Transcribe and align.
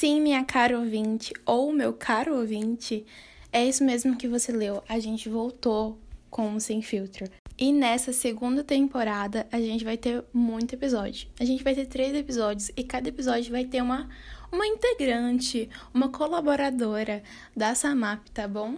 Sim, 0.00 0.20
minha 0.20 0.44
cara 0.44 0.78
ouvinte, 0.78 1.32
ou 1.44 1.72
meu 1.72 1.92
caro 1.92 2.36
ouvinte, 2.36 3.04
é 3.52 3.66
isso 3.66 3.82
mesmo 3.82 4.16
que 4.16 4.28
você 4.28 4.52
leu. 4.52 4.80
A 4.88 5.00
gente 5.00 5.28
voltou 5.28 5.98
com 6.30 6.54
o 6.54 6.60
Sem 6.60 6.80
Filtro. 6.80 7.28
E 7.58 7.72
nessa 7.72 8.12
segunda 8.12 8.62
temporada, 8.62 9.48
a 9.50 9.60
gente 9.60 9.84
vai 9.84 9.96
ter 9.96 10.22
muito 10.32 10.72
episódio. 10.72 11.28
A 11.40 11.44
gente 11.44 11.64
vai 11.64 11.74
ter 11.74 11.84
três 11.86 12.14
episódios 12.14 12.70
e 12.76 12.84
cada 12.84 13.08
episódio 13.08 13.50
vai 13.50 13.64
ter 13.64 13.82
uma, 13.82 14.08
uma 14.52 14.64
integrante, 14.64 15.68
uma 15.92 16.08
colaboradora 16.08 17.20
da 17.56 17.74
Samap, 17.74 18.24
tá 18.32 18.46
bom? 18.46 18.76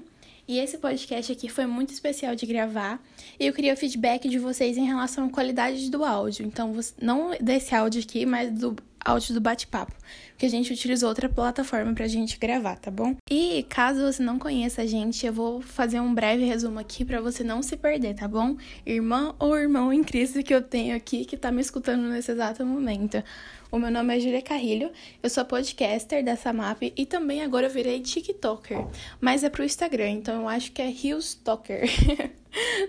E 0.48 0.58
esse 0.58 0.78
podcast 0.78 1.30
aqui 1.30 1.50
foi 1.50 1.66
muito 1.66 1.92
especial 1.92 2.34
de 2.34 2.46
gravar. 2.46 2.98
E 3.38 3.46
eu 3.46 3.52
queria 3.52 3.74
o 3.74 3.76
feedback 3.76 4.26
de 4.26 4.38
vocês 4.38 4.78
em 4.78 4.86
relação 4.86 5.26
à 5.26 5.28
qualidade 5.30 5.90
do 5.90 6.02
áudio. 6.02 6.46
Então, 6.46 6.74
não 6.98 7.32
desse 7.38 7.74
áudio 7.74 8.00
aqui, 8.00 8.24
mas 8.24 8.50
do 8.50 8.74
áudio 9.04 9.34
do 9.34 9.40
bate-papo, 9.40 9.94
porque 10.40 10.46
a 10.46 10.58
gente 10.58 10.72
utilizou 10.72 11.10
outra 11.10 11.28
plataforma 11.28 11.92
pra 11.92 12.08
gente 12.08 12.38
gravar, 12.38 12.76
tá 12.76 12.90
bom? 12.90 13.14
E 13.30 13.62
caso 13.68 14.00
você 14.10 14.22
não 14.22 14.38
conheça 14.38 14.80
a 14.80 14.86
gente, 14.86 15.26
eu 15.26 15.34
vou 15.34 15.60
fazer 15.60 16.00
um 16.00 16.14
breve 16.14 16.46
resumo 16.46 16.78
aqui 16.78 17.04
para 17.04 17.20
você 17.20 17.44
não 17.44 17.62
se 17.62 17.76
perder, 17.76 18.14
tá 18.14 18.26
bom? 18.26 18.56
Irmã 18.86 19.34
ou 19.38 19.54
irmão 19.54 19.92
em 19.92 20.02
crise 20.02 20.42
que 20.42 20.54
eu 20.54 20.62
tenho 20.62 20.96
aqui 20.96 21.26
que 21.26 21.36
tá 21.36 21.52
me 21.52 21.60
escutando 21.60 22.08
nesse 22.08 22.32
exato 22.32 22.64
momento. 22.64 23.22
O 23.70 23.78
meu 23.78 23.90
nome 23.90 24.16
é 24.16 24.18
Julia 24.18 24.42
Carrilho, 24.42 24.90
eu 25.22 25.30
sou 25.30 25.44
podcaster 25.44 26.24
da 26.24 26.34
Samap 26.34 26.82
e 26.96 27.06
também 27.06 27.42
agora 27.42 27.66
eu 27.66 27.70
virei 27.70 28.00
TikToker, 28.00 28.84
mas 29.20 29.44
é 29.44 29.50
pro 29.50 29.62
Instagram, 29.62 30.08
então 30.08 30.40
eu 30.40 30.48
acho 30.48 30.72
que 30.72 30.82
é 30.82 30.90
Hillstalker. 30.90 31.82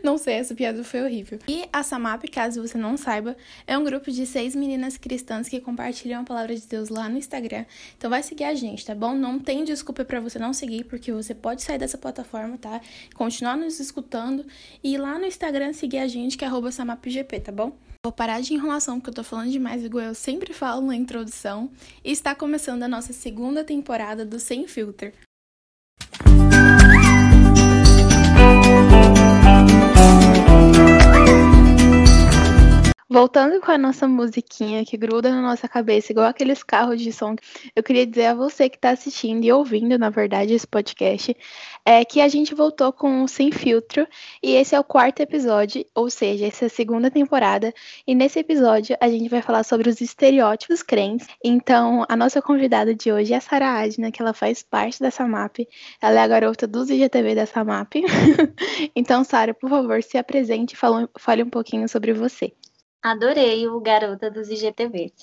não 0.03 0.17
sei, 0.17 0.35
essa 0.35 0.55
piada 0.55 0.83
foi 0.83 1.03
horrível. 1.03 1.37
E 1.47 1.65
a 1.71 1.83
Samap, 1.83 2.23
caso 2.31 2.65
você 2.65 2.79
não 2.79 2.97
saiba, 2.97 3.37
é 3.67 3.77
um 3.77 3.83
grupo 3.83 4.11
de 4.11 4.25
seis 4.25 4.55
meninas 4.55 4.97
cristãs 4.97 5.47
que 5.47 5.59
compartilham 5.59 6.21
a 6.21 6.23
palavra 6.23 6.55
de 6.55 6.65
Deus 6.65 6.89
lá 6.89 7.07
no 7.07 7.17
Instagram. 7.17 7.40
Então 7.97 8.09
vai 8.09 8.23
seguir 8.23 8.45
a 8.45 8.53
gente, 8.53 8.85
tá 8.85 8.95
bom? 8.95 9.15
Não 9.15 9.39
tem 9.39 9.63
desculpa 9.63 10.05
para 10.05 10.19
você 10.19 10.37
não 10.39 10.53
seguir, 10.53 10.83
porque 10.85 11.11
você 11.11 11.33
pode 11.33 11.61
sair 11.61 11.77
dessa 11.77 11.97
plataforma, 11.97 12.57
tá? 12.57 12.81
Continuar 13.15 13.57
nos 13.57 13.79
escutando 13.79 14.45
e 14.83 14.93
ir 14.93 14.97
lá 14.97 15.17
no 15.17 15.25
Instagram 15.25 15.73
seguir 15.73 15.99
a 15.99 16.07
gente, 16.07 16.37
que 16.37 16.45
é 16.45 16.71
samapgp, 16.71 17.39
tá 17.39 17.51
bom? 17.51 17.71
Vou 18.03 18.11
parar 18.11 18.41
de 18.41 18.53
enrolação 18.53 18.99
porque 18.99 19.11
eu 19.11 19.13
tô 19.15 19.23
falando 19.23 19.51
demais, 19.51 19.83
igual 19.83 20.05
eu 20.05 20.15
sempre 20.15 20.53
falo 20.53 20.81
na 20.81 20.95
introdução. 20.95 21.69
E 22.03 22.11
está 22.11 22.33
começando 22.33 22.83
a 22.83 22.87
nossa 22.87 23.13
segunda 23.13 23.63
temporada 23.63 24.25
do 24.25 24.39
Sem 24.39 24.67
Filter. 24.67 25.13
Voltando 33.13 33.59
com 33.59 33.69
a 33.69 33.77
nossa 33.77 34.07
musiquinha 34.07 34.85
que 34.85 34.95
gruda 34.95 35.29
na 35.29 35.41
nossa 35.41 35.67
cabeça, 35.67 36.13
igual 36.13 36.27
aqueles 36.27 36.63
carros 36.63 37.01
de 37.01 37.11
som, 37.11 37.35
eu 37.75 37.83
queria 37.83 38.07
dizer 38.07 38.27
a 38.27 38.33
você 38.33 38.69
que 38.69 38.77
está 38.77 38.91
assistindo 38.91 39.43
e 39.43 39.51
ouvindo, 39.51 39.99
na 39.99 40.09
verdade, 40.09 40.53
esse 40.53 40.65
podcast, 40.65 41.35
é 41.85 42.05
que 42.05 42.21
a 42.21 42.29
gente 42.29 42.55
voltou 42.55 42.93
com 42.93 43.21
o 43.21 43.27
Sem 43.27 43.51
Filtro 43.51 44.07
e 44.41 44.53
esse 44.55 44.75
é 44.75 44.79
o 44.79 44.83
quarto 44.85 45.19
episódio, 45.19 45.85
ou 45.93 46.09
seja, 46.09 46.45
essa 46.45 46.63
é 46.63 46.67
a 46.67 46.69
segunda 46.69 47.11
temporada. 47.11 47.73
E 48.07 48.15
nesse 48.15 48.39
episódio 48.39 48.95
a 49.01 49.09
gente 49.09 49.27
vai 49.27 49.41
falar 49.41 49.65
sobre 49.65 49.89
os 49.89 49.99
estereótipos 49.99 50.81
crentes. 50.81 51.27
Então, 51.43 52.05
a 52.07 52.15
nossa 52.15 52.41
convidada 52.41 52.95
de 52.95 53.11
hoje 53.11 53.33
é 53.33 53.35
a 53.35 53.41
Sara 53.41 53.81
Adna, 53.81 54.09
que 54.09 54.21
ela 54.21 54.33
faz 54.33 54.63
parte 54.63 55.01
dessa 55.01 55.27
MAP. 55.27 55.67
Ela 56.01 56.21
é 56.21 56.23
a 56.23 56.27
garota 56.29 56.65
dos 56.65 56.89
IGTV 56.89 57.35
dessa 57.35 57.61
MAP. 57.61 57.95
então, 58.95 59.25
Sara, 59.25 59.53
por 59.53 59.69
favor, 59.69 60.01
se 60.01 60.17
apresente 60.17 60.75
e 60.75 60.77
fale 60.77 61.43
um 61.43 61.49
pouquinho 61.49 61.89
sobre 61.89 62.13
você. 62.13 62.53
Adorei 63.01 63.67
o 63.67 63.79
Garota 63.79 64.29
dos 64.29 64.47
IGTVs. 64.49 65.13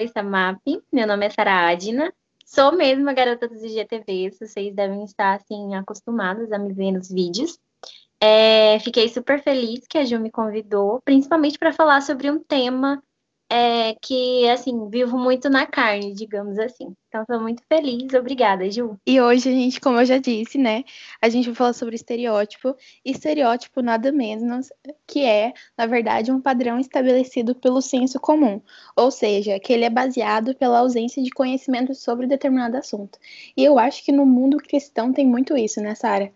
Essa 0.00 0.22
MAP, 0.22 0.60
meu 0.92 1.08
nome 1.08 1.26
é 1.26 1.30
Sara 1.30 1.68
Adina, 1.68 2.12
sou 2.44 2.72
mesmo 2.72 3.10
a 3.10 3.12
Garota 3.12 3.48
dos 3.48 3.64
IGTVs, 3.64 4.38
vocês 4.38 4.72
devem 4.72 5.02
estar, 5.02 5.34
assim, 5.34 5.74
acostumados 5.74 6.52
a 6.52 6.58
me 6.58 6.72
ver 6.72 6.92
nos 6.92 7.10
vídeos. 7.10 7.58
É, 8.20 8.78
fiquei 8.78 9.08
super 9.08 9.42
feliz 9.42 9.86
que 9.88 9.98
a 9.98 10.04
Ju 10.04 10.20
me 10.20 10.30
convidou, 10.30 11.00
principalmente 11.04 11.58
para 11.58 11.72
falar 11.72 12.00
sobre 12.00 12.30
um 12.30 12.38
tema 12.38 13.02
é, 13.50 13.94
que, 14.02 14.48
assim, 14.48 14.88
vivo 14.88 15.16
muito 15.16 15.48
na 15.48 15.66
carne, 15.66 16.12
digamos 16.14 16.58
assim. 16.58 16.94
Então, 17.08 17.22
estou 17.22 17.40
muito 17.40 17.62
feliz. 17.68 18.12
Obrigada, 18.14 18.68
Ju. 18.70 18.98
E 19.06 19.20
hoje 19.20 19.48
a 19.48 19.52
gente, 19.52 19.80
como 19.80 20.00
eu 20.00 20.04
já 20.04 20.18
disse, 20.18 20.58
né, 20.58 20.82
a 21.22 21.28
gente 21.28 21.46
vai 21.46 21.54
falar 21.54 21.72
sobre 21.72 21.94
estereótipo. 21.94 22.76
Estereótipo 23.04 23.80
nada 23.80 24.10
menos 24.10 24.68
que 25.06 25.24
é, 25.24 25.52
na 25.78 25.86
verdade, 25.86 26.32
um 26.32 26.40
padrão 26.40 26.78
estabelecido 26.78 27.54
pelo 27.54 27.80
senso 27.80 28.18
comum. 28.18 28.60
Ou 28.96 29.10
seja, 29.10 29.60
que 29.60 29.72
ele 29.72 29.84
é 29.84 29.90
baseado 29.90 30.54
pela 30.54 30.80
ausência 30.80 31.22
de 31.22 31.30
conhecimento 31.30 31.94
sobre 31.94 32.26
determinado 32.26 32.76
assunto. 32.76 33.18
E 33.56 33.64
eu 33.64 33.78
acho 33.78 34.04
que 34.04 34.12
no 34.12 34.26
mundo 34.26 34.58
cristão 34.58 35.12
tem 35.12 35.26
muito 35.26 35.56
isso, 35.56 35.80
né, 35.80 35.94
Sara? 35.94 36.32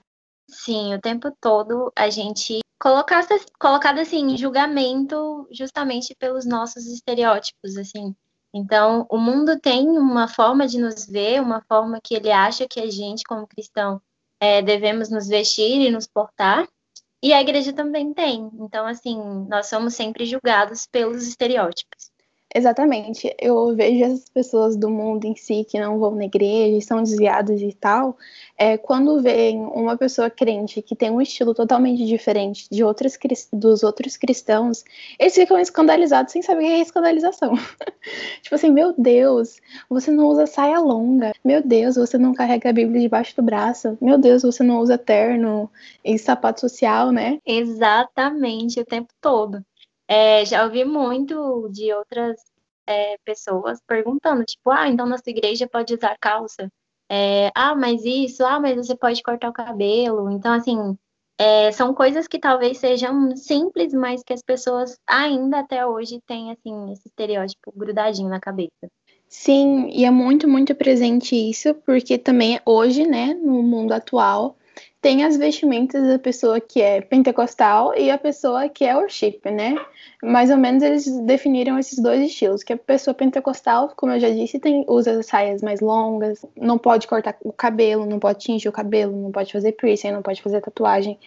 Sim, 0.48 0.94
o 0.94 1.00
tempo 1.00 1.30
todo 1.40 1.92
a 1.96 2.10
gente 2.10 2.60
colocasse, 2.80 3.46
colocado 3.58 3.98
assim 3.98 4.32
em 4.32 4.38
julgamento 4.38 5.46
justamente 5.52 6.14
pelos 6.16 6.46
nossos 6.46 6.86
estereótipos, 6.86 7.76
assim. 7.76 8.16
Então, 8.52 9.06
o 9.08 9.18
mundo 9.18 9.60
tem 9.60 9.86
uma 9.86 10.26
forma 10.26 10.66
de 10.66 10.78
nos 10.78 11.06
ver, 11.06 11.40
uma 11.40 11.62
forma 11.68 12.00
que 12.02 12.14
ele 12.14 12.32
acha 12.32 12.66
que 12.66 12.80
a 12.80 12.90
gente, 12.90 13.22
como 13.22 13.46
cristão, 13.46 14.02
é, 14.40 14.62
devemos 14.62 15.10
nos 15.10 15.28
vestir 15.28 15.80
e 15.82 15.90
nos 15.90 16.06
portar, 16.06 16.66
e 17.22 17.32
a 17.32 17.40
igreja 17.40 17.72
também 17.72 18.14
tem. 18.14 18.50
Então, 18.54 18.86
assim, 18.86 19.18
nós 19.48 19.66
somos 19.66 19.94
sempre 19.94 20.24
julgados 20.24 20.86
pelos 20.86 21.28
estereótipos. 21.28 22.09
Exatamente. 22.52 23.32
Eu 23.38 23.76
vejo 23.76 24.04
essas 24.04 24.28
pessoas 24.28 24.76
do 24.76 24.90
mundo 24.90 25.24
em 25.24 25.36
si 25.36 25.64
que 25.64 25.78
não 25.78 26.00
vão 26.00 26.16
na 26.16 26.24
igreja, 26.24 26.84
são 26.84 27.00
desviadas 27.00 27.60
e 27.60 27.72
tal. 27.72 28.18
É, 28.58 28.76
quando 28.76 29.22
veem 29.22 29.60
uma 29.60 29.96
pessoa 29.96 30.28
crente 30.28 30.82
que 30.82 30.96
tem 30.96 31.10
um 31.10 31.20
estilo 31.20 31.54
totalmente 31.54 32.04
diferente 32.04 32.66
de 32.68 32.82
outras, 32.82 33.16
dos 33.52 33.84
outros 33.84 34.16
cristãos, 34.16 34.84
eles 35.18 35.34
ficam 35.34 35.58
escandalizados 35.60 36.32
sem 36.32 36.42
saber 36.42 36.64
o 36.64 36.66
que 36.66 36.72
é 36.72 36.80
escandalização. 36.80 37.54
tipo 38.42 38.54
assim, 38.54 38.70
meu 38.70 38.92
Deus, 38.98 39.60
você 39.88 40.10
não 40.10 40.26
usa 40.26 40.44
saia 40.46 40.80
longa. 40.80 41.32
Meu 41.44 41.62
Deus, 41.62 41.94
você 41.94 42.18
não 42.18 42.34
carrega 42.34 42.70
a 42.70 42.72
Bíblia 42.72 43.00
debaixo 43.00 43.34
do 43.36 43.42
braço. 43.42 43.96
Meu 44.00 44.18
Deus, 44.18 44.42
você 44.42 44.64
não 44.64 44.80
usa 44.80 44.98
terno 44.98 45.70
e 46.04 46.18
sapato 46.18 46.60
social, 46.60 47.12
né? 47.12 47.38
Exatamente, 47.46 48.80
o 48.80 48.84
tempo 48.84 49.12
todo. 49.20 49.64
É, 50.10 50.44
já 50.44 50.64
ouvi 50.64 50.84
muito 50.84 51.68
de 51.68 51.94
outras 51.94 52.36
é, 52.84 53.16
pessoas 53.24 53.78
perguntando, 53.86 54.44
tipo, 54.44 54.68
ah, 54.68 54.88
então 54.88 55.06
na 55.06 55.16
sua 55.16 55.30
igreja 55.30 55.68
pode 55.68 55.94
usar 55.94 56.16
calça? 56.20 56.68
É, 57.08 57.52
ah, 57.54 57.76
mas 57.76 58.04
isso, 58.04 58.44
ah, 58.44 58.58
mas 58.58 58.74
você 58.74 58.96
pode 58.96 59.22
cortar 59.22 59.48
o 59.48 59.52
cabelo. 59.52 60.28
Então, 60.32 60.52
assim, 60.52 60.98
é, 61.38 61.70
são 61.70 61.94
coisas 61.94 62.26
que 62.26 62.40
talvez 62.40 62.78
sejam 62.78 63.36
simples, 63.36 63.94
mas 63.94 64.24
que 64.24 64.32
as 64.32 64.42
pessoas 64.42 64.98
ainda 65.06 65.60
até 65.60 65.86
hoje 65.86 66.20
têm, 66.26 66.50
assim, 66.50 66.90
esse 66.92 67.06
estereótipo 67.06 67.72
grudadinho 67.76 68.28
na 68.28 68.40
cabeça. 68.40 68.90
Sim, 69.28 69.90
e 69.90 70.04
é 70.04 70.10
muito, 70.10 70.48
muito 70.48 70.74
presente 70.74 71.36
isso, 71.36 71.72
porque 71.86 72.18
também 72.18 72.60
hoje, 72.66 73.06
né, 73.06 73.32
no 73.34 73.62
mundo 73.62 73.92
atual, 73.92 74.56
tem 75.00 75.24
as 75.24 75.36
vestimentas 75.36 76.06
da 76.06 76.18
pessoa 76.18 76.60
que 76.60 76.80
é 76.80 77.00
pentecostal 77.00 77.94
e 77.96 78.10
a 78.10 78.18
pessoa 78.18 78.68
que 78.68 78.84
é 78.84 78.94
worship, 78.94 79.40
né? 79.46 79.74
Mais 80.22 80.50
ou 80.50 80.56
menos 80.56 80.82
eles 80.82 81.06
definiram 81.20 81.78
esses 81.78 81.98
dois 81.98 82.22
estilos, 82.22 82.62
que 82.62 82.72
a 82.72 82.76
pessoa 82.76 83.14
pentecostal, 83.14 83.92
como 83.96 84.12
eu 84.12 84.20
já 84.20 84.30
disse, 84.30 84.58
tem, 84.58 84.84
usa 84.88 85.22
saias 85.22 85.62
mais 85.62 85.80
longas, 85.80 86.44
não 86.56 86.76
pode 86.76 87.06
cortar 87.06 87.36
o 87.42 87.52
cabelo, 87.52 88.04
não 88.04 88.18
pode 88.18 88.40
tingir 88.40 88.68
o 88.68 88.72
cabelo, 88.72 89.16
não 89.16 89.32
pode 89.32 89.52
fazer 89.52 89.72
piercing, 89.72 90.12
não 90.12 90.22
pode 90.22 90.42
fazer 90.42 90.60
tatuagem. 90.60 91.18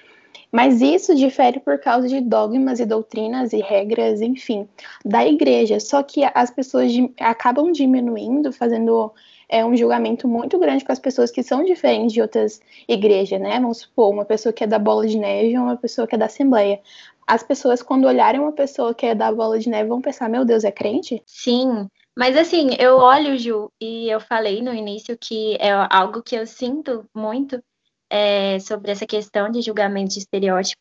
Mas 0.51 0.81
isso 0.81 1.15
difere 1.15 1.59
por 1.59 1.79
causa 1.79 2.07
de 2.07 2.21
dogmas 2.21 2.79
e 2.79 2.85
doutrinas 2.85 3.53
e 3.53 3.59
regras, 3.59 4.21
enfim, 4.21 4.67
da 5.03 5.25
igreja. 5.25 5.79
Só 5.79 6.03
que 6.03 6.21
as 6.31 6.51
pessoas 6.51 6.91
acabam 7.19 7.71
diminuindo, 7.71 8.53
fazendo 8.53 9.11
é 9.49 9.65
um 9.65 9.75
julgamento 9.75 10.27
muito 10.27 10.57
grande 10.59 10.83
para 10.83 10.93
as 10.93 10.99
pessoas 10.99 11.31
que 11.31 11.43
são 11.43 11.63
diferentes 11.63 12.13
de 12.13 12.21
outras 12.21 12.61
igrejas, 12.87 13.39
né? 13.39 13.59
Vamos 13.59 13.79
supor, 13.79 14.11
uma 14.11 14.25
pessoa 14.25 14.51
que 14.53 14.63
é 14.63 14.67
da 14.67 14.79
Bola 14.79 15.07
de 15.07 15.17
Neve 15.17 15.51
e 15.51 15.57
uma 15.57 15.77
pessoa 15.77 16.07
que 16.07 16.15
é 16.15 16.17
da 16.17 16.25
Assembleia. 16.25 16.79
As 17.25 17.43
pessoas, 17.43 17.81
quando 17.81 18.05
olharem 18.05 18.41
uma 18.41 18.51
pessoa 18.51 18.93
que 18.93 19.05
é 19.05 19.15
da 19.15 19.31
Bola 19.31 19.59
de 19.59 19.69
Neve, 19.69 19.89
vão 19.89 20.01
pensar: 20.01 20.29
meu 20.29 20.43
Deus, 20.43 20.63
é 20.63 20.71
crente? 20.71 21.21
Sim. 21.25 21.87
Mas 22.17 22.37
assim, 22.37 22.75
eu 22.79 22.97
olho, 22.97 23.37
Ju, 23.37 23.71
e 23.81 24.09
eu 24.09 24.19
falei 24.19 24.61
no 24.61 24.73
início 24.73 25.17
que 25.17 25.55
é 25.59 25.71
algo 25.89 26.21
que 26.21 26.35
eu 26.35 26.45
sinto 26.45 27.05
muito 27.15 27.61
é, 28.09 28.59
sobre 28.59 28.91
essa 28.91 29.07
questão 29.07 29.49
de 29.49 29.61
julgamento 29.61 30.13
de 30.13 30.19
estereótipo. 30.19 30.79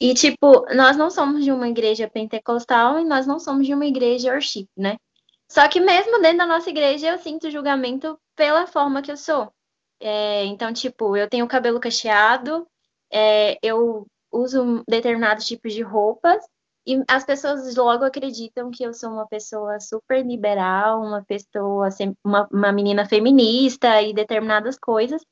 E, 0.00 0.14
tipo, 0.14 0.64
nós 0.74 0.96
não 0.96 1.10
somos 1.10 1.44
de 1.44 1.52
uma 1.52 1.68
igreja 1.68 2.08
pentecostal 2.08 2.98
e 2.98 3.04
nós 3.04 3.26
não 3.26 3.38
somos 3.38 3.66
de 3.66 3.74
uma 3.74 3.84
igreja 3.84 4.30
worship, 4.32 4.66
né? 4.76 4.96
Só 5.50 5.68
que 5.68 5.80
mesmo 5.80 6.20
dentro 6.22 6.38
da 6.38 6.46
nossa 6.46 6.70
igreja 6.70 7.08
eu 7.08 7.18
sinto 7.18 7.50
julgamento 7.50 8.18
pela 8.36 8.66
forma 8.66 9.02
que 9.02 9.10
eu 9.12 9.16
sou. 9.16 9.52
É, 10.00 10.44
então, 10.46 10.72
tipo, 10.72 11.16
eu 11.16 11.28
tenho 11.28 11.48
cabelo 11.48 11.80
cacheado, 11.80 12.66
é, 13.12 13.58
eu 13.62 14.06
uso 14.32 14.84
determinados 14.88 15.46
tipos 15.46 15.74
de 15.74 15.82
roupas 15.82 16.42
E 16.86 17.02
as 17.08 17.24
pessoas 17.24 17.76
logo 17.76 18.04
acreditam 18.04 18.70
que 18.70 18.84
eu 18.84 18.94
sou 18.94 19.10
uma 19.10 19.26
pessoa 19.28 19.80
super 19.80 20.24
liberal, 20.26 21.02
uma 21.02 21.24
pessoa, 21.24 21.88
uma, 22.24 22.48
uma 22.52 22.72
menina 22.72 23.06
feminista 23.06 24.00
e 24.02 24.14
determinadas 24.14 24.78
coisas. 24.78 25.22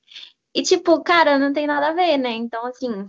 E, 0.55 0.63
tipo, 0.63 1.03
cara, 1.03 1.39
não 1.39 1.53
tem 1.53 1.67
nada 1.67 1.89
a 1.91 1.95
ver, 1.95 2.19
né? 2.19 2.31
Então, 2.33 2.67
assim, 2.67 3.07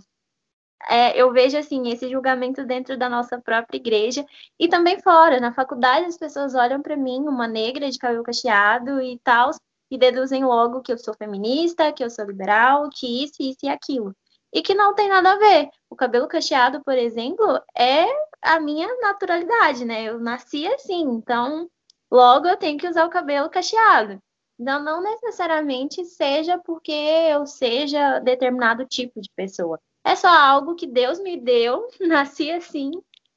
é, 0.88 1.20
eu 1.20 1.32
vejo 1.32 1.58
assim 1.58 1.88
esse 1.88 2.08
julgamento 2.08 2.64
dentro 2.64 2.96
da 2.96 3.08
nossa 3.08 3.40
própria 3.40 3.76
igreja 3.76 4.24
e 4.58 4.68
também 4.68 5.00
fora. 5.00 5.40
Na 5.40 5.52
faculdade 5.52 6.06
as 6.06 6.16
pessoas 6.16 6.54
olham 6.54 6.80
para 6.80 6.96
mim, 6.96 7.20
uma 7.28 7.46
negra 7.46 7.90
de 7.90 7.98
cabelo 7.98 8.22
cacheado 8.22 9.00
e 9.00 9.18
tal, 9.22 9.50
e 9.90 9.98
deduzem 9.98 10.44
logo 10.44 10.80
que 10.82 10.92
eu 10.92 10.98
sou 10.98 11.14
feminista, 11.14 11.92
que 11.92 12.02
eu 12.04 12.10
sou 12.10 12.24
liberal, 12.24 12.88
que 12.90 13.24
isso, 13.24 13.34
isso 13.40 13.58
e 13.64 13.68
aquilo. 13.68 14.14
E 14.52 14.62
que 14.62 14.74
não 14.74 14.94
tem 14.94 15.08
nada 15.08 15.32
a 15.32 15.38
ver. 15.38 15.68
O 15.88 15.96
cabelo 15.96 16.26
cacheado, 16.28 16.82
por 16.84 16.96
exemplo, 16.96 17.60
é 17.76 18.06
a 18.42 18.58
minha 18.60 18.88
naturalidade, 19.00 19.84
né? 19.84 20.04
Eu 20.04 20.18
nasci 20.18 20.66
assim, 20.66 21.02
então 21.02 21.68
logo 22.10 22.48
eu 22.48 22.56
tenho 22.56 22.78
que 22.78 22.88
usar 22.88 23.04
o 23.06 23.10
cabelo 23.10 23.48
cacheado. 23.50 24.20
Então, 24.58 24.82
não 24.82 25.02
necessariamente 25.02 26.04
seja 26.04 26.58
porque 26.58 26.92
eu 26.92 27.46
seja 27.46 28.18
determinado 28.18 28.84
tipo 28.86 29.20
de 29.20 29.30
pessoa. 29.34 29.80
É 30.04 30.16
só 30.16 30.28
algo 30.28 30.74
que 30.74 30.86
Deus 30.86 31.18
me 31.20 31.38
deu, 31.38 31.88
nasci 32.00 32.50
assim 32.50 32.90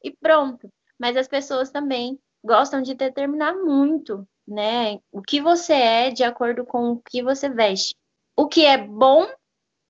e 0.04 0.12
pronto. 0.12 0.70
Mas 0.98 1.18
as 1.18 1.28
pessoas 1.28 1.70
também 1.72 2.20
gostam 2.44 2.82
de 2.82 2.94
determinar 2.94 3.56
muito, 3.56 4.28
né? 4.48 5.00
O 5.12 5.22
que 5.22 5.42
você 5.42 5.74
é 5.74 6.10
de 6.12 6.24
acordo 6.24 6.66
com 6.66 6.92
o 6.92 7.02
que 7.02 7.24
você 7.24 7.50
veste. 7.50 7.96
O 8.36 8.48
que 8.48 8.66
é 8.66 8.78
bom, 8.78 9.28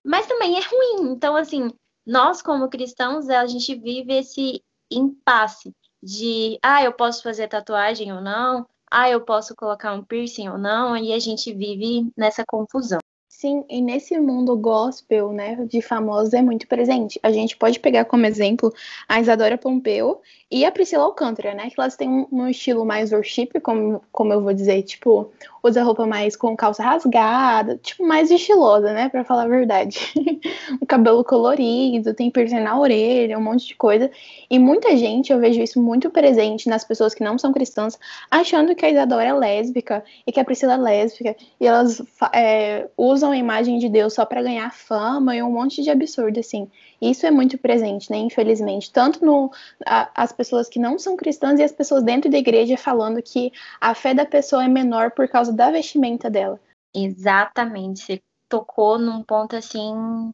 mas 0.03 0.27
também 0.27 0.57
é 0.57 0.61
ruim. 0.61 1.11
Então, 1.11 1.35
assim, 1.35 1.69
nós 2.05 2.41
como 2.41 2.69
cristãos, 2.69 3.29
a 3.29 3.45
gente 3.45 3.75
vive 3.75 4.13
esse 4.13 4.63
impasse 4.91 5.73
de, 6.01 6.59
ah, 6.61 6.83
eu 6.83 6.93
posso 6.93 7.23
fazer 7.23 7.47
tatuagem 7.47 8.11
ou 8.11 8.21
não, 8.21 8.67
ah, 8.91 9.09
eu 9.09 9.21
posso 9.21 9.55
colocar 9.55 9.93
um 9.93 10.03
piercing 10.03 10.49
ou 10.49 10.57
não, 10.57 10.95
e 10.97 11.13
a 11.13 11.19
gente 11.19 11.53
vive 11.53 12.11
nessa 12.15 12.43
confusão. 12.45 12.99
Sim, 13.43 13.65
e 13.69 13.81
nesse 13.81 14.17
mundo 14.17 14.55
gospel, 14.55 15.33
né, 15.33 15.57
de 15.65 15.81
famosos 15.81 16.33
é 16.33 16.41
muito 16.41 16.65
presente. 16.65 17.19
A 17.21 17.29
gente 17.29 17.57
pode 17.57 17.77
pegar 17.77 18.05
como 18.05 18.25
exemplo 18.25 18.73
a 19.05 19.19
Isadora 19.19 19.57
Pompeu 19.57 20.21
e 20.49 20.63
a 20.63 20.71
Priscila 20.71 21.03
Alcântara, 21.03 21.53
né, 21.53 21.69
que 21.69 21.75
elas 21.77 21.97
têm 21.97 22.07
um, 22.07 22.25
um 22.31 22.47
estilo 22.47 22.85
mais 22.85 23.11
worship, 23.11 23.49
como, 23.61 24.01
como 24.13 24.31
eu 24.31 24.41
vou 24.41 24.53
dizer, 24.53 24.81
tipo, 24.83 25.29
usa 25.63 25.81
roupa 25.81 26.05
mais 26.05 26.35
com 26.35 26.55
calça 26.57 26.83
rasgada, 26.83 27.79
tipo, 27.81 28.05
mais 28.05 28.29
estilosa, 28.29 28.91
né? 28.91 29.07
Pra 29.07 29.23
falar 29.23 29.43
a 29.43 29.47
verdade. 29.47 29.97
o 30.81 30.85
cabelo 30.85 31.23
colorido, 31.23 32.13
tem 32.13 32.29
piercing 32.29 32.59
na 32.59 32.77
orelha, 32.77 33.39
um 33.39 33.41
monte 33.41 33.67
de 33.67 33.75
coisa. 33.75 34.11
E 34.49 34.59
muita 34.59 34.97
gente, 34.97 35.31
eu 35.31 35.39
vejo 35.39 35.61
isso 35.61 35.81
muito 35.81 36.09
presente 36.09 36.67
nas 36.67 36.83
pessoas 36.83 37.13
que 37.13 37.23
não 37.23 37.37
são 37.37 37.53
cristãs, 37.53 37.97
achando 38.29 38.75
que 38.75 38.85
a 38.85 38.91
Isadora 38.91 39.29
é 39.29 39.33
lésbica 39.33 40.03
e 40.27 40.33
que 40.33 40.39
a 40.39 40.43
Priscila 40.43 40.73
é 40.73 40.77
lésbica. 40.77 41.35
E 41.61 41.65
elas 41.65 42.01
é, 42.33 42.89
usam 42.97 43.32
a 43.33 43.38
imagem 43.38 43.77
de 43.80 43.89
Deus 43.89 44.13
só 44.13 44.25
para 44.25 44.41
ganhar 44.41 44.71
fama 44.74 45.35
e 45.35 45.44
um 45.44 45.51
monte 45.51 45.81
de 45.81 45.89
absurdo, 45.89 46.39
assim. 46.39 46.69
Isso 47.01 47.25
é 47.25 47.31
muito 47.31 47.57
presente, 47.57 48.09
né? 48.09 48.18
Infelizmente. 48.18 48.91
Tanto 48.91 49.25
no 49.25 49.51
a, 49.85 50.09
as 50.15 50.31
pessoas 50.31 50.69
que 50.69 50.80
não 50.80 50.97
são 50.97 51.18
cristãs 51.18 51.59
e 51.59 51.63
as 51.63 51.71
pessoas 51.71 52.03
dentro 52.03 52.30
da 52.30 52.38
igreja 52.38 52.77
falando 52.77 53.21
que 53.21 53.51
a 53.81 53.94
fé 53.94 54.13
da 54.13 54.25
pessoa 54.25 54.63
é 54.63 54.68
menor 54.68 55.12
por 55.12 55.27
causa 55.27 55.51
da 55.51 55.71
vestimenta 55.71 56.30
dela. 56.30 56.59
Exatamente. 56.94 58.00
Você 58.00 58.21
tocou 58.47 59.00
num 59.00 59.24
ponto 59.24 59.56
assim 59.56 60.31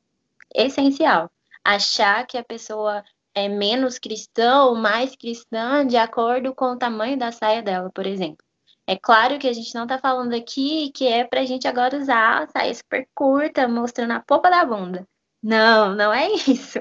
essencial. 0.54 1.30
Achar 1.64 2.26
que 2.28 2.38
a 2.38 2.44
pessoa 2.44 3.04
é 3.34 3.48
menos 3.48 3.98
cristã 3.98 4.64
ou 4.64 4.76
mais 4.76 5.16
cristã 5.16 5.86
de 5.86 5.98
acordo 5.98 6.54
com 6.54 6.74
o 6.74 6.78
tamanho 6.78 7.18
da 7.18 7.32
saia 7.32 7.62
dela, 7.62 7.90
por 7.94 8.06
exemplo. 8.06 8.49
É 8.90 8.98
claro 8.98 9.38
que 9.38 9.48
a 9.48 9.54
gente 9.54 9.76
não 9.76 9.84
está 9.84 10.00
falando 10.00 10.34
aqui 10.34 10.92
que 10.94 11.06
é 11.08 11.24
para 11.24 11.42
a 11.42 11.46
gente 11.46 11.68
agora 11.68 11.96
usar 11.96 12.50
saia 12.50 12.74
super 12.74 13.08
curta, 13.14 13.68
mostrando 13.68 14.14
a 14.14 14.20
popa 14.20 14.50
da 14.50 14.66
bunda. 14.66 15.08
Não, 15.44 15.94
não 15.96 16.12
é 16.12 16.28
isso. 16.34 16.80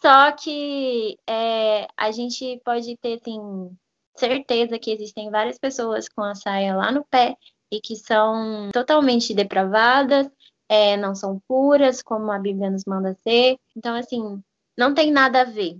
Só 0.00 0.30
que 0.30 1.18
é, 1.28 1.88
a 1.96 2.12
gente 2.12 2.60
pode 2.64 2.96
ter 2.98 3.14
assim, 3.20 3.76
certeza 4.16 4.78
que 4.78 4.92
existem 4.92 5.32
várias 5.32 5.58
pessoas 5.58 6.08
com 6.08 6.22
a 6.22 6.36
saia 6.36 6.76
lá 6.76 6.92
no 6.92 7.04
pé 7.06 7.36
e 7.72 7.80
que 7.80 7.96
são 7.96 8.70
totalmente 8.72 9.34
depravadas, 9.34 10.30
é, 10.68 10.96
não 10.96 11.12
são 11.12 11.40
puras, 11.48 12.02
como 12.02 12.30
a 12.30 12.38
Bíblia 12.38 12.70
nos 12.70 12.84
manda 12.86 13.18
ser. 13.24 13.56
Então, 13.76 13.96
assim, 13.96 14.40
não 14.78 14.94
tem 14.94 15.10
nada 15.10 15.40
a 15.40 15.44
ver. 15.44 15.76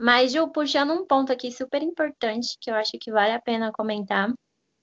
Mas, 0.00 0.32
Ju, 0.32 0.46
puxando 0.52 0.92
um 0.92 1.04
ponto 1.04 1.32
aqui 1.32 1.50
super 1.50 1.82
importante, 1.82 2.56
que 2.60 2.70
eu 2.70 2.76
acho 2.76 2.92
que 3.00 3.10
vale 3.10 3.32
a 3.32 3.40
pena 3.40 3.72
comentar, 3.72 4.32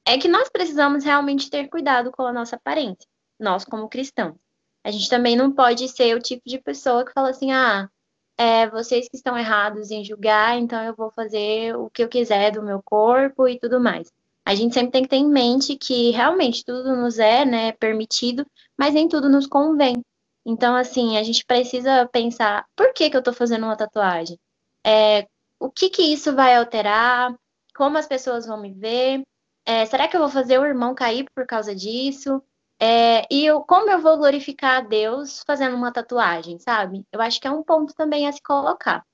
é 0.09 0.17
que 0.17 0.27
nós 0.27 0.49
precisamos 0.49 1.03
realmente 1.03 1.51
ter 1.51 1.67
cuidado 1.67 2.11
com 2.11 2.23
a 2.23 2.33
nossa 2.33 2.55
aparência, 2.55 3.07
nós 3.39 3.63
como 3.63 3.87
cristãos. 3.87 4.35
A 4.83 4.89
gente 4.89 5.07
também 5.07 5.35
não 5.35 5.51
pode 5.51 5.87
ser 5.87 6.15
o 6.15 6.19
tipo 6.19 6.41
de 6.47 6.57
pessoa 6.57 7.05
que 7.05 7.13
fala 7.13 7.29
assim, 7.29 7.51
ah, 7.51 7.87
é, 8.35 8.67
vocês 8.67 9.07
que 9.07 9.15
estão 9.15 9.37
errados 9.37 9.91
em 9.91 10.03
julgar, 10.03 10.57
então 10.57 10.83
eu 10.83 10.95
vou 10.95 11.11
fazer 11.11 11.75
o 11.75 11.91
que 11.91 12.03
eu 12.03 12.09
quiser 12.09 12.51
do 12.51 12.63
meu 12.63 12.81
corpo 12.81 13.47
e 13.47 13.59
tudo 13.59 13.79
mais. 13.79 14.11
A 14.43 14.55
gente 14.55 14.73
sempre 14.73 14.91
tem 14.91 15.03
que 15.03 15.09
ter 15.09 15.17
em 15.17 15.29
mente 15.29 15.75
que 15.75 16.09
realmente 16.09 16.65
tudo 16.65 16.95
nos 16.95 17.19
é 17.19 17.45
né, 17.45 17.71
permitido, 17.73 18.43
mas 18.75 18.95
nem 18.95 19.07
tudo 19.07 19.29
nos 19.29 19.45
convém. 19.45 20.03
Então, 20.43 20.75
assim, 20.75 21.17
a 21.17 21.23
gente 21.23 21.45
precisa 21.45 22.09
pensar, 22.11 22.65
por 22.75 22.93
que, 22.93 23.11
que 23.11 23.15
eu 23.15 23.19
estou 23.19 23.33
fazendo 23.33 23.65
uma 23.65 23.77
tatuagem? 23.77 24.39
É, 24.83 25.27
o 25.59 25.69
que, 25.69 25.87
que 25.91 26.01
isso 26.01 26.33
vai 26.33 26.55
alterar? 26.55 27.31
Como 27.75 27.95
as 27.95 28.07
pessoas 28.07 28.47
vão 28.47 28.59
me 28.59 28.73
ver? 28.73 29.21
É, 29.69 29.85
será 29.85 30.07
que 30.07 30.17
eu 30.17 30.21
vou 30.21 30.29
fazer 30.29 30.57
o 30.57 30.65
irmão 30.65 30.95
cair 30.95 31.27
por 31.29 31.45
causa 31.45 31.75
disso? 31.75 32.41
É, 32.81 33.21
e 33.31 33.45
eu, 33.45 33.61
como 33.61 33.91
eu 33.91 34.01
vou 34.01 34.17
glorificar 34.17 34.77
a 34.77 34.81
Deus 34.81 35.43
fazendo 35.45 35.75
uma 35.75 35.93
tatuagem, 35.93 36.57
sabe? 36.57 37.05
Eu 37.11 37.21
acho 37.21 37.39
que 37.39 37.47
é 37.47 37.51
um 37.51 37.61
ponto 37.61 37.93
também 37.93 38.27
a 38.27 38.31
se 38.31 38.41
colocar. 38.41 39.05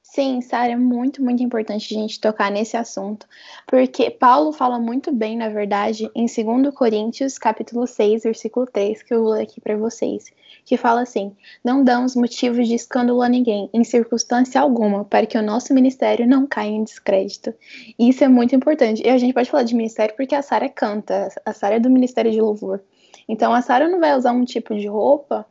Sim, 0.00 0.40
Sara, 0.40 0.70
é 0.70 0.76
muito, 0.76 1.20
muito 1.20 1.42
importante 1.42 1.96
a 1.96 1.98
gente 1.98 2.20
tocar 2.20 2.48
nesse 2.48 2.76
assunto, 2.76 3.26
porque 3.66 4.08
Paulo 4.08 4.52
fala 4.52 4.78
muito 4.78 5.12
bem, 5.12 5.36
na 5.36 5.48
verdade, 5.48 6.08
em 6.14 6.26
2 6.26 6.72
Coríntios, 6.72 7.36
capítulo 7.36 7.84
6, 7.84 8.22
versículo 8.22 8.66
3, 8.66 9.02
que 9.02 9.12
eu 9.12 9.24
vou 9.24 9.32
ler 9.32 9.42
aqui 9.42 9.60
para 9.60 9.76
vocês, 9.76 10.26
que 10.64 10.76
fala 10.76 11.02
assim: 11.02 11.36
Não 11.64 11.82
damos 11.82 12.14
motivos 12.14 12.68
de 12.68 12.74
escândalo 12.74 13.22
a 13.22 13.28
ninguém, 13.28 13.68
em 13.72 13.84
circunstância 13.84 14.60
alguma, 14.60 15.04
para 15.04 15.26
que 15.26 15.36
o 15.38 15.42
nosso 15.42 15.74
ministério 15.74 16.26
não 16.26 16.46
caia 16.46 16.70
em 16.70 16.84
descrédito. 16.84 17.54
E 17.98 18.08
isso 18.08 18.24
é 18.24 18.28
muito 18.28 18.54
importante. 18.54 19.02
E 19.04 19.08
a 19.08 19.18
gente 19.18 19.34
pode 19.34 19.50
falar 19.50 19.64
de 19.64 19.74
ministério 19.74 20.14
porque 20.16 20.34
a 20.34 20.42
Sara 20.42 20.68
canta, 20.68 21.28
a 21.44 21.52
Sara 21.52 21.76
é 21.76 21.80
do 21.80 21.90
Ministério 21.90 22.30
de 22.30 22.40
Louvor. 22.40 22.80
Então 23.28 23.52
a 23.52 23.62
Sara 23.62 23.88
não 23.88 24.00
vai 24.00 24.16
usar 24.16 24.32
um 24.32 24.44
tipo 24.44 24.74
de 24.74 24.86
roupa 24.86 25.46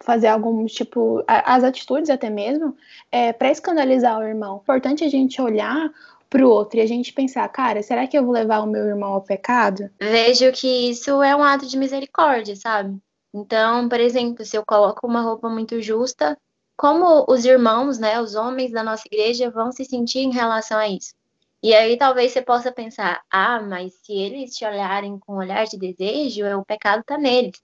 fazer 0.00 0.28
algum 0.28 0.64
tipo, 0.66 1.24
as 1.26 1.64
atitudes 1.64 2.10
até 2.10 2.30
mesmo, 2.30 2.76
é, 3.10 3.32
para 3.32 3.50
escandalizar 3.50 4.18
o 4.18 4.22
irmão. 4.22 4.58
Importante 4.62 5.02
a 5.02 5.08
gente 5.08 5.40
olhar 5.40 5.90
para 6.28 6.46
o 6.46 6.50
outro 6.50 6.78
e 6.78 6.82
a 6.82 6.86
gente 6.86 7.12
pensar, 7.12 7.48
cara, 7.48 7.82
será 7.82 8.06
que 8.06 8.16
eu 8.16 8.24
vou 8.24 8.32
levar 8.32 8.60
o 8.60 8.66
meu 8.66 8.84
irmão 8.84 9.14
ao 9.14 9.22
pecado? 9.22 9.90
Vejo 9.98 10.52
que 10.52 10.90
isso 10.90 11.22
é 11.22 11.34
um 11.34 11.42
ato 11.42 11.66
de 11.66 11.78
misericórdia, 11.78 12.54
sabe? 12.56 12.98
Então, 13.36 13.88
por 13.88 14.00
exemplo, 14.00 14.44
se 14.44 14.56
eu 14.56 14.64
coloco 14.66 15.06
uma 15.06 15.22
roupa 15.22 15.48
muito 15.48 15.80
justa, 15.82 16.38
como 16.76 17.24
os 17.28 17.44
irmãos, 17.44 17.98
né, 17.98 18.20
os 18.20 18.34
homens 18.34 18.72
da 18.72 18.82
nossa 18.82 19.04
igreja 19.06 19.50
vão 19.50 19.72
se 19.72 19.84
sentir 19.84 20.20
em 20.20 20.32
relação 20.32 20.78
a 20.78 20.88
isso? 20.88 21.14
E 21.62 21.74
aí 21.74 21.98
talvez 21.98 22.32
você 22.32 22.42
possa 22.42 22.72
pensar, 22.72 23.22
ah, 23.30 23.60
mas 23.62 23.94
se 24.04 24.12
eles 24.12 24.54
te 24.54 24.64
olharem 24.64 25.18
com 25.18 25.34
um 25.34 25.38
olhar 25.38 25.66
de 25.66 25.78
desejo, 25.78 26.44
o 26.58 26.64
pecado 26.64 27.00
está 27.00 27.18
neles 27.18 27.60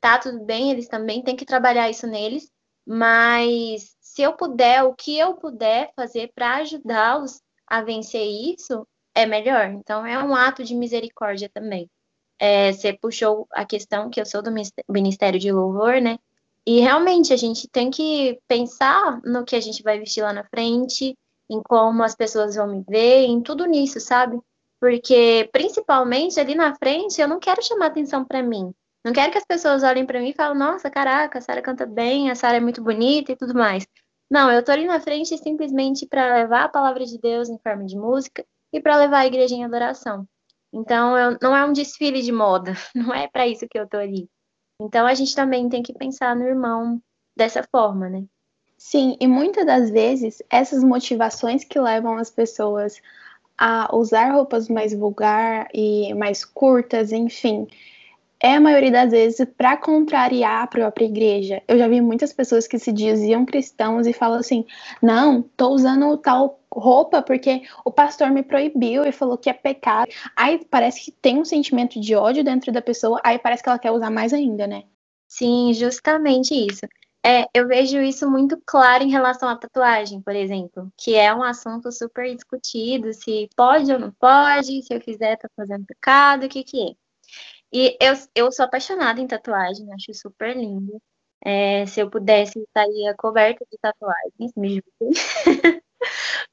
tá 0.00 0.18
tudo 0.18 0.44
bem, 0.44 0.70
eles 0.70 0.88
também 0.88 1.22
têm 1.22 1.34
que 1.36 1.44
trabalhar 1.44 1.90
isso 1.90 2.06
neles, 2.06 2.48
mas 2.86 3.96
se 4.00 4.22
eu 4.22 4.34
puder, 4.36 4.84
o 4.84 4.94
que 4.94 5.18
eu 5.18 5.34
puder 5.34 5.92
fazer 5.96 6.30
para 6.34 6.56
ajudá-los 6.56 7.40
a 7.66 7.82
vencer 7.82 8.24
isso, 8.24 8.86
é 9.14 9.26
melhor. 9.26 9.66
Então, 9.70 10.06
é 10.06 10.22
um 10.22 10.34
ato 10.34 10.62
de 10.62 10.76
misericórdia 10.76 11.50
também. 11.52 11.90
É, 12.38 12.72
você 12.72 12.92
puxou 12.92 13.46
a 13.50 13.64
questão 13.64 14.10
que 14.10 14.20
eu 14.20 14.26
sou 14.26 14.42
do 14.42 14.50
Ministério 14.88 15.40
de 15.40 15.50
Louvor, 15.50 16.00
né? 16.00 16.18
E 16.66 16.80
realmente 16.80 17.32
a 17.32 17.36
gente 17.36 17.68
tem 17.68 17.90
que 17.90 18.40
pensar 18.48 19.20
no 19.24 19.44
que 19.44 19.54
a 19.54 19.60
gente 19.60 19.82
vai 19.82 19.98
vestir 19.98 20.22
lá 20.22 20.32
na 20.32 20.44
frente, 20.44 21.16
em 21.48 21.62
como 21.62 22.02
as 22.02 22.14
pessoas 22.14 22.56
vão 22.56 22.66
me 22.66 22.84
ver, 22.88 23.24
em 23.24 23.40
tudo 23.40 23.66
nisso, 23.66 24.00
sabe? 24.00 24.38
Porque 24.80 25.48
principalmente 25.52 26.40
ali 26.40 26.54
na 26.54 26.74
frente 26.74 27.20
eu 27.20 27.28
não 27.28 27.38
quero 27.38 27.62
chamar 27.62 27.86
atenção 27.86 28.24
para 28.24 28.42
mim. 28.42 28.74
Não 29.04 29.12
quero 29.12 29.30
que 29.30 29.38
as 29.38 29.44
pessoas 29.44 29.84
olhem 29.84 30.04
para 30.04 30.20
mim 30.20 30.30
e 30.30 30.34
falem, 30.34 30.58
nossa, 30.58 30.90
caraca, 30.90 31.38
a 31.38 31.40
Sara 31.40 31.62
canta 31.62 31.86
bem, 31.86 32.28
a 32.28 32.34
Sara 32.34 32.56
é 32.56 32.60
muito 32.60 32.82
bonita 32.82 33.30
e 33.30 33.36
tudo 33.36 33.54
mais. 33.54 33.86
Não, 34.28 34.50
eu 34.50 34.64
tô 34.64 34.72
ali 34.72 34.84
na 34.84 34.98
frente 34.98 35.38
simplesmente 35.38 36.04
para 36.06 36.34
levar 36.34 36.64
a 36.64 36.68
palavra 36.68 37.06
de 37.06 37.16
Deus 37.16 37.48
em 37.48 37.58
forma 37.58 37.84
de 37.84 37.96
música 37.96 38.44
e 38.72 38.80
para 38.80 38.96
levar 38.96 39.18
a 39.18 39.26
igreja 39.26 39.54
em 39.54 39.64
adoração. 39.64 40.26
Então, 40.72 41.16
eu, 41.16 41.38
não 41.40 41.56
é 41.56 41.64
um 41.64 41.72
desfile 41.72 42.22
de 42.22 42.32
moda, 42.32 42.74
não 42.94 43.14
é 43.14 43.28
para 43.28 43.46
isso 43.46 43.66
que 43.68 43.78
eu 43.78 43.88
tô 43.88 43.96
ali. 43.96 44.28
Então, 44.80 45.06
a 45.06 45.14
gente 45.14 45.34
também 45.34 45.68
tem 45.68 45.82
que 45.82 45.92
pensar 45.92 46.36
no 46.36 46.44
irmão 46.44 47.00
dessa 47.36 47.62
forma, 47.70 48.08
né? 48.08 48.24
Sim, 48.76 49.16
e 49.20 49.26
muitas 49.26 49.64
das 49.64 49.90
vezes 49.90 50.42
essas 50.50 50.84
motivações 50.84 51.64
que 51.64 51.80
levam 51.80 52.18
as 52.18 52.30
pessoas 52.30 53.00
a 53.56 53.94
usar 53.96 54.32
roupas 54.32 54.68
mais 54.68 54.92
vulgar 54.92 55.66
e 55.72 56.12
mais 56.12 56.44
curtas, 56.44 57.10
enfim, 57.10 57.66
é 58.38 58.54
a 58.54 58.60
maioria 58.60 58.90
das 58.90 59.10
vezes 59.10 59.46
para 59.56 59.76
contrariar 59.76 60.62
a 60.62 60.66
própria 60.66 61.06
igreja. 61.06 61.62
Eu 61.66 61.78
já 61.78 61.88
vi 61.88 62.00
muitas 62.00 62.32
pessoas 62.32 62.66
que 62.66 62.78
se 62.78 62.92
diziam 62.92 63.46
cristãos 63.46 64.06
e 64.06 64.12
falam 64.12 64.38
assim: 64.38 64.64
não, 65.02 65.42
tô 65.42 65.70
usando 65.70 66.16
tal 66.18 66.60
roupa 66.78 67.22
porque 67.22 67.62
o 67.84 67.90
pastor 67.90 68.30
me 68.30 68.42
proibiu 68.42 69.04
e 69.04 69.12
falou 69.12 69.38
que 69.38 69.50
é 69.50 69.52
pecado. 69.52 70.10
Aí 70.36 70.64
parece 70.70 71.04
que 71.04 71.12
tem 71.12 71.38
um 71.38 71.44
sentimento 71.44 72.00
de 72.00 72.14
ódio 72.14 72.44
dentro 72.44 72.72
da 72.72 72.82
pessoa, 72.82 73.20
aí 73.24 73.38
parece 73.38 73.62
que 73.62 73.68
ela 73.68 73.78
quer 73.78 73.90
usar 73.90 74.10
mais 74.10 74.32
ainda, 74.32 74.66
né? 74.66 74.84
Sim, 75.28 75.72
justamente 75.74 76.54
isso. 76.54 76.86
É, 77.24 77.48
eu 77.52 77.66
vejo 77.66 78.00
isso 78.00 78.30
muito 78.30 78.56
claro 78.64 79.02
em 79.02 79.10
relação 79.10 79.48
à 79.48 79.56
tatuagem, 79.56 80.22
por 80.22 80.34
exemplo, 80.36 80.92
que 80.96 81.16
é 81.16 81.34
um 81.34 81.42
assunto 81.42 81.90
super 81.90 82.32
discutido, 82.32 83.12
se 83.12 83.48
pode 83.56 83.92
ou 83.92 83.98
não 83.98 84.12
pode, 84.12 84.82
se 84.82 84.94
eu 84.94 85.00
fizer, 85.00 85.36
tá 85.36 85.48
fazendo 85.56 85.84
pecado, 85.84 86.46
o 86.46 86.48
que 86.48 86.62
que 86.62 86.90
é. 86.90 86.94
E 87.72 87.98
eu, 88.00 88.14
eu 88.34 88.52
sou 88.52 88.64
apaixonada 88.64 89.20
em 89.20 89.26
tatuagem, 89.26 89.92
acho 89.92 90.14
super 90.14 90.56
lindo. 90.56 91.02
É, 91.44 91.86
se 91.86 92.00
eu 92.00 92.10
pudesse, 92.10 92.58
estaria 92.60 93.14
coberta 93.16 93.64
de 93.70 93.78
tatuagens, 93.78 94.52
me 94.56 94.80
julguem. 95.00 95.12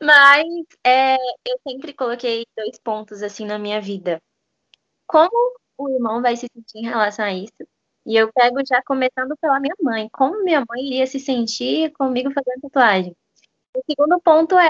Mas 0.03 0.45
é, 0.86 1.15
eu 1.15 1.57
sempre 1.65 1.93
coloquei 1.93 2.45
dois 2.57 2.77
pontos 2.79 3.24
assim 3.24 3.45
na 3.45 3.57
minha 3.57 3.79
vida. 3.79 4.22
Como 5.07 5.31
o 5.77 5.89
irmão 5.89 6.22
vai 6.22 6.36
se 6.36 6.48
sentir 6.53 6.79
em 6.79 6.86
relação 6.86 7.25
a 7.25 7.33
isso? 7.33 7.53
E 8.05 8.17
eu 8.17 8.31
pego 8.33 8.60
já 8.67 8.81
começando 8.83 9.38
pela 9.39 9.60
minha 9.62 9.75
mãe. 9.81 10.10
Como 10.12 10.43
minha 10.43 10.60
mãe 10.67 10.88
iria 10.88 11.07
se 11.07 11.19
sentir 11.19 11.91
comigo 11.93 12.31
fazendo 12.33 12.62
tatuagem? 12.63 13.15
O 13.75 13.81
segundo 13.89 14.19
ponto 14.22 14.57
é, 14.60 14.69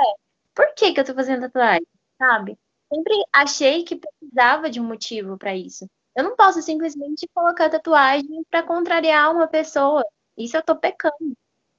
por 0.54 0.74
que, 0.76 0.94
que 0.94 1.00
eu 1.00 1.06
tô 1.06 1.16
fazendo 1.16 1.42
tatuagem? 1.42 1.88
Sabe? 2.20 2.58
Sempre 2.94 3.16
achei 3.34 3.84
que 3.84 3.98
precisava 4.00 4.70
de 4.70 4.80
um 4.80 4.84
motivo 4.86 5.38
para 5.38 5.56
isso. 5.56 5.90
Eu 6.16 6.24
não 6.26 6.36
posso 6.36 6.62
simplesmente 6.62 7.28
colocar 7.34 7.70
tatuagem 7.72 8.44
para 8.52 8.62
contrariar 8.64 9.32
uma 9.32 9.48
pessoa. 9.48 10.06
Isso 10.38 10.56
eu 10.58 10.64
tô 10.64 10.76
pecando. 10.76 11.36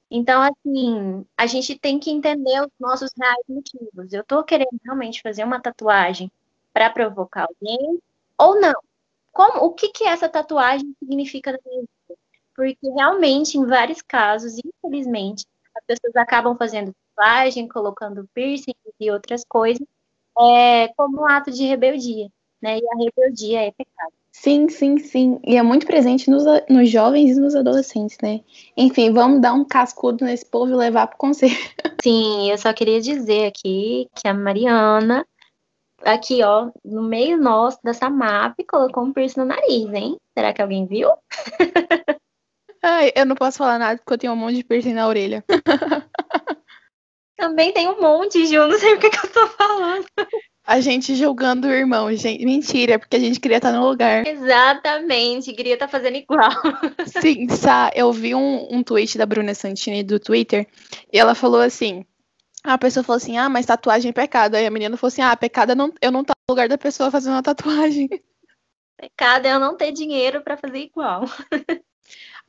Então, 0.09 0.41
assim, 0.41 1.25
a 1.37 1.47
gente 1.47 1.77
tem 1.77 1.99
que 1.99 2.11
entender 2.11 2.61
os 2.61 2.71
nossos 2.79 3.11
reais 3.17 3.43
motivos. 3.47 4.13
Eu 4.13 4.23
tô 4.23 4.43
querendo 4.43 4.79
realmente 4.83 5.21
fazer 5.21 5.43
uma 5.43 5.61
tatuagem 5.61 6.31
para 6.73 6.89
provocar 6.89 7.47
alguém 7.47 7.99
ou 8.37 8.59
não? 8.59 8.73
Como, 9.31 9.65
o 9.65 9.73
que, 9.73 9.89
que 9.89 10.05
essa 10.05 10.29
tatuagem 10.29 10.95
significa 10.99 11.51
na 11.51 11.59
minha 11.65 11.81
vida? 11.81 12.19
Porque 12.55 12.89
realmente, 12.89 13.57
em 13.57 13.65
vários 13.65 14.01
casos, 14.01 14.53
infelizmente, 14.63 15.45
as 15.75 15.83
pessoas 15.85 16.15
acabam 16.15 16.55
fazendo 16.57 16.93
tatuagem, 17.15 17.67
colocando 17.67 18.29
piercing 18.33 18.73
e 18.99 19.11
outras 19.11 19.43
coisas, 19.47 19.85
é, 20.39 20.89
como 20.95 21.21
um 21.21 21.25
ato 21.25 21.51
de 21.51 21.65
rebeldia, 21.65 22.29
né? 22.61 22.79
E 22.79 22.83
a 22.87 22.97
rebeldia 22.97 23.61
é 23.61 23.71
pecado. 23.71 24.13
Sim, 24.31 24.67
sim, 24.67 24.97
sim. 24.97 25.39
E 25.45 25.55
é 25.55 25.63
muito 25.63 25.85
presente 25.85 26.29
nos, 26.29 26.43
nos 26.69 26.89
jovens 26.89 27.37
e 27.37 27.39
nos 27.39 27.55
adolescentes, 27.55 28.17
né? 28.21 28.41
Enfim, 28.75 29.13
vamos 29.13 29.41
dar 29.41 29.53
um 29.53 29.63
cascudo 29.63 30.25
nesse 30.25 30.45
povo 30.45 30.71
e 30.71 30.75
levar 30.75 31.07
pro 31.07 31.17
conselho. 31.17 31.55
Sim, 32.03 32.51
eu 32.51 32.57
só 32.57 32.71
queria 32.73 33.01
dizer 33.01 33.47
aqui 33.47 34.07
que 34.13 34.27
a 34.27 34.33
Mariana, 34.33 35.25
aqui, 36.03 36.43
ó, 36.43 36.69
no 36.83 37.01
meio 37.01 37.37
nosso 37.37 37.79
dessa 37.83 38.09
map, 38.09 38.55
colocou 38.67 39.03
um 39.03 39.13
piercing 39.13 39.39
no 39.39 39.45
nariz, 39.45 39.91
hein? 39.93 40.17
Será 40.37 40.53
que 40.53 40.61
alguém 40.61 40.85
viu? 40.85 41.09
Ai, 42.83 43.11
eu 43.15 43.25
não 43.25 43.35
posso 43.35 43.57
falar 43.57 43.79
nada 43.79 43.97
porque 43.97 44.13
eu 44.13 44.17
tenho 44.17 44.33
um 44.33 44.35
monte 44.35 44.57
de 44.57 44.63
piercing 44.63 44.93
na 44.93 45.07
orelha. 45.07 45.43
Também 47.37 47.73
tem 47.73 47.87
um 47.87 47.99
monte, 47.99 48.45
Ju, 48.45 48.67
não 48.67 48.77
sei 48.77 48.93
o 48.93 48.99
que, 48.99 49.09
que 49.09 49.25
eu 49.25 49.31
tô 49.31 49.47
falando. 49.47 50.05
A 50.65 50.79
gente 50.79 51.13
julgando 51.13 51.67
o 51.67 51.71
irmão, 51.71 52.11
gente. 52.15 52.43
Mentira, 52.43 52.97
porque 52.97 53.15
a 53.15 53.19
gente 53.19 53.39
queria 53.39 53.57
estar 53.57 53.71
no 53.71 53.87
lugar. 53.87 54.25
Exatamente, 54.25 55.53
queria 55.53 55.75
estar 55.75 55.87
fazendo 55.87 56.15
igual. 56.15 56.49
Sim, 57.21 57.47
Sá, 57.49 57.91
eu 57.93 58.11
vi 58.11 58.33
um, 58.33 58.67
um 58.71 58.81
tweet 58.81 59.15
da 59.17 59.27
Bruna 59.27 59.53
Santini 59.53 60.03
do 60.03 60.19
Twitter 60.19 60.67
e 61.13 61.19
ela 61.19 61.35
falou 61.35 61.61
assim. 61.61 62.03
A 62.63 62.79
pessoa 62.79 63.03
falou 63.03 63.17
assim: 63.17 63.37
Ah, 63.37 63.47
mas 63.47 63.67
tatuagem 63.67 64.09
é 64.09 64.13
pecado. 64.13 64.55
Aí 64.55 64.65
a 64.65 64.71
menina 64.71 64.97
falou 64.97 65.09
assim: 65.09 65.21
Ah, 65.21 65.37
pecado 65.37 65.73
é 65.73 65.75
não, 65.75 65.93
eu 66.01 66.11
não 66.11 66.21
estar 66.21 66.33
no 66.33 66.53
lugar 66.53 66.67
da 66.67 66.79
pessoa 66.79 67.11
fazendo 67.11 67.33
uma 67.33 67.43
tatuagem. 67.43 68.09
Pecado 68.97 69.45
é 69.45 69.53
eu 69.53 69.59
não 69.59 69.77
ter 69.77 69.91
dinheiro 69.91 70.41
para 70.41 70.57
fazer 70.57 70.79
igual. 70.79 71.25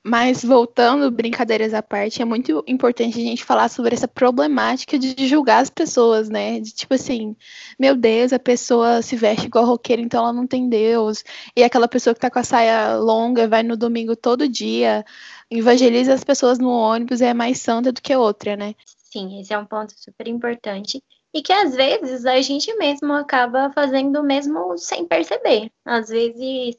Mas 0.08 0.44
voltando, 0.44 1.10
brincadeiras 1.10 1.74
à 1.74 1.82
parte, 1.82 2.22
é 2.22 2.24
muito 2.24 2.62
importante 2.68 3.18
a 3.18 3.22
gente 3.24 3.42
falar 3.42 3.68
sobre 3.68 3.92
essa 3.92 4.06
problemática 4.06 4.96
de 4.96 5.26
julgar 5.26 5.60
as 5.60 5.68
pessoas, 5.68 6.28
né? 6.28 6.60
De 6.60 6.72
tipo 6.72 6.94
assim, 6.94 7.34
meu 7.76 7.96
Deus, 7.96 8.32
a 8.32 8.38
pessoa 8.38 9.02
se 9.02 9.16
veste 9.16 9.46
igual 9.46 9.66
roqueira, 9.66 10.00
então 10.00 10.22
ela 10.22 10.32
não 10.32 10.46
tem 10.46 10.68
Deus. 10.68 11.24
E 11.56 11.64
aquela 11.64 11.88
pessoa 11.88 12.14
que 12.14 12.20
tá 12.20 12.30
com 12.30 12.38
a 12.38 12.44
saia 12.44 12.94
longa, 12.98 13.48
vai 13.48 13.64
no 13.64 13.76
domingo 13.76 14.14
todo 14.14 14.48
dia, 14.48 15.04
evangeliza 15.50 16.14
as 16.14 16.22
pessoas 16.22 16.56
no 16.60 16.70
ônibus, 16.70 17.20
é 17.20 17.34
mais 17.34 17.60
santa 17.60 17.90
do 17.90 18.00
que 18.00 18.14
outra, 18.14 18.54
né? 18.54 18.76
Sim, 19.10 19.40
esse 19.40 19.52
é 19.52 19.58
um 19.58 19.66
ponto 19.66 19.92
super 19.96 20.28
importante. 20.28 21.02
E 21.34 21.42
que 21.42 21.52
às 21.52 21.74
vezes 21.74 22.24
a 22.26 22.40
gente 22.40 22.72
mesmo 22.76 23.12
acaba 23.12 23.72
fazendo 23.72 24.22
mesmo 24.22 24.78
sem 24.78 25.04
perceber. 25.04 25.68
Às 25.84 26.10
vezes 26.10 26.76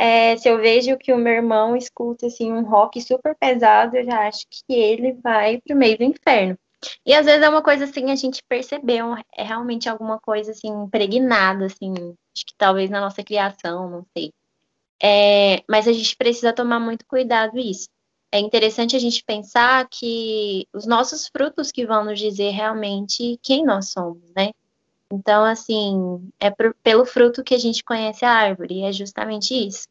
é, 0.00 0.34
se 0.38 0.48
eu 0.48 0.56
vejo 0.56 0.96
que 0.96 1.12
o 1.12 1.18
meu 1.18 1.34
irmão 1.34 1.76
escuta 1.76 2.26
assim 2.26 2.50
um 2.50 2.62
rock 2.62 3.02
super 3.02 3.36
pesado, 3.38 3.98
eu 3.98 4.04
já 4.06 4.26
acho 4.26 4.46
que 4.48 4.72
ele 4.72 5.12
vai 5.12 5.60
pro 5.60 5.76
meio 5.76 5.98
do 5.98 6.04
inferno. 6.04 6.58
E 7.04 7.12
às 7.12 7.26
vezes 7.26 7.42
é 7.42 7.48
uma 7.50 7.60
coisa 7.60 7.84
assim, 7.84 8.10
a 8.10 8.16
gente 8.16 8.42
percebeu, 8.48 9.14
é 9.36 9.42
realmente 9.42 9.90
alguma 9.90 10.18
coisa 10.18 10.52
assim, 10.52 10.68
impregnada, 10.68 11.66
assim, 11.66 11.92
acho 12.34 12.46
que 12.46 12.54
talvez 12.56 12.88
na 12.88 12.98
nossa 12.98 13.22
criação, 13.22 13.90
não 13.90 14.06
sei. 14.16 14.32
É, 15.02 15.62
mas 15.68 15.86
a 15.86 15.92
gente 15.92 16.16
precisa 16.16 16.50
tomar 16.50 16.80
muito 16.80 17.04
cuidado 17.04 17.58
isso. 17.58 17.90
É 18.32 18.38
interessante 18.38 18.96
a 18.96 18.98
gente 18.98 19.22
pensar 19.22 19.86
que 19.90 20.66
os 20.72 20.86
nossos 20.86 21.28
frutos 21.28 21.70
que 21.70 21.84
vão 21.84 22.06
nos 22.06 22.18
dizer 22.18 22.52
realmente 22.52 23.38
quem 23.42 23.66
nós 23.66 23.90
somos, 23.90 24.32
né? 24.34 24.52
Então, 25.12 25.44
assim, 25.44 26.30
é 26.38 26.50
por, 26.50 26.74
pelo 26.82 27.04
fruto 27.04 27.42
que 27.42 27.54
a 27.54 27.58
gente 27.58 27.82
conhece 27.82 28.24
a 28.24 28.30
árvore, 28.30 28.76
e 28.76 28.84
é 28.84 28.92
justamente 28.92 29.54
isso. 29.54 29.88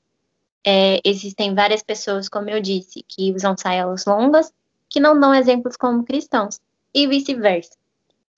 É, 0.66 1.00
existem 1.04 1.54
várias 1.54 1.84
pessoas, 1.84 2.30
como 2.30 2.50
eu 2.50 2.62
disse, 2.62 3.04
que 3.08 3.34
usam 3.34 3.56
saias 3.58 4.06
longas, 4.06 4.54
que 4.90 5.00
não 5.00 5.20
dão 5.20 5.34
exemplos 5.36 5.76
como 5.76 6.06
cristãos, 6.06 6.60
e 6.94 7.06
vice-versa. 7.08 7.78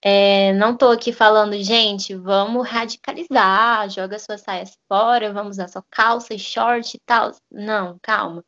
É, 0.03 0.51
não 0.53 0.73
estou 0.73 0.91
aqui 0.91 1.13
falando, 1.13 1.53
gente, 1.61 2.15
vamos 2.15 2.67
radicalizar, 2.67 3.87
joga 3.89 4.17
suas 4.17 4.41
saias 4.41 4.75
fora, 4.87 5.31
vamos 5.31 5.57
usar 5.57 5.67
só 5.67 5.83
calça 5.91 6.33
e 6.33 6.39
short 6.39 6.97
e 6.97 6.99
tal. 7.05 7.31
Não, 7.51 7.99
calma. 8.01 8.43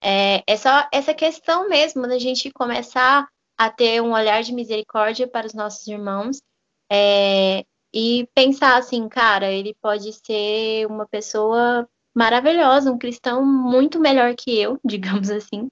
É, 0.00 0.42
é 0.46 0.56
só 0.56 0.88
essa 0.92 1.14
questão 1.14 1.68
mesmo 1.68 2.02
da 2.08 2.18
gente 2.18 2.50
começar 2.50 3.28
a 3.56 3.70
ter 3.70 4.02
um 4.02 4.12
olhar 4.12 4.42
de 4.42 4.52
misericórdia 4.52 5.28
para 5.28 5.46
os 5.46 5.54
nossos 5.54 5.86
irmãos 5.86 6.40
é, 6.90 7.64
e 7.98 8.28
pensar 8.34 8.76
assim, 8.76 9.08
cara, 9.08 9.50
ele 9.50 9.74
pode 9.80 10.12
ser 10.12 10.86
uma 10.86 11.08
pessoa 11.08 11.88
maravilhosa, 12.14 12.92
um 12.92 12.98
cristão 12.98 13.42
muito 13.42 13.98
melhor 13.98 14.34
que 14.34 14.54
eu, 14.60 14.78
digamos 14.84 15.30
assim, 15.30 15.68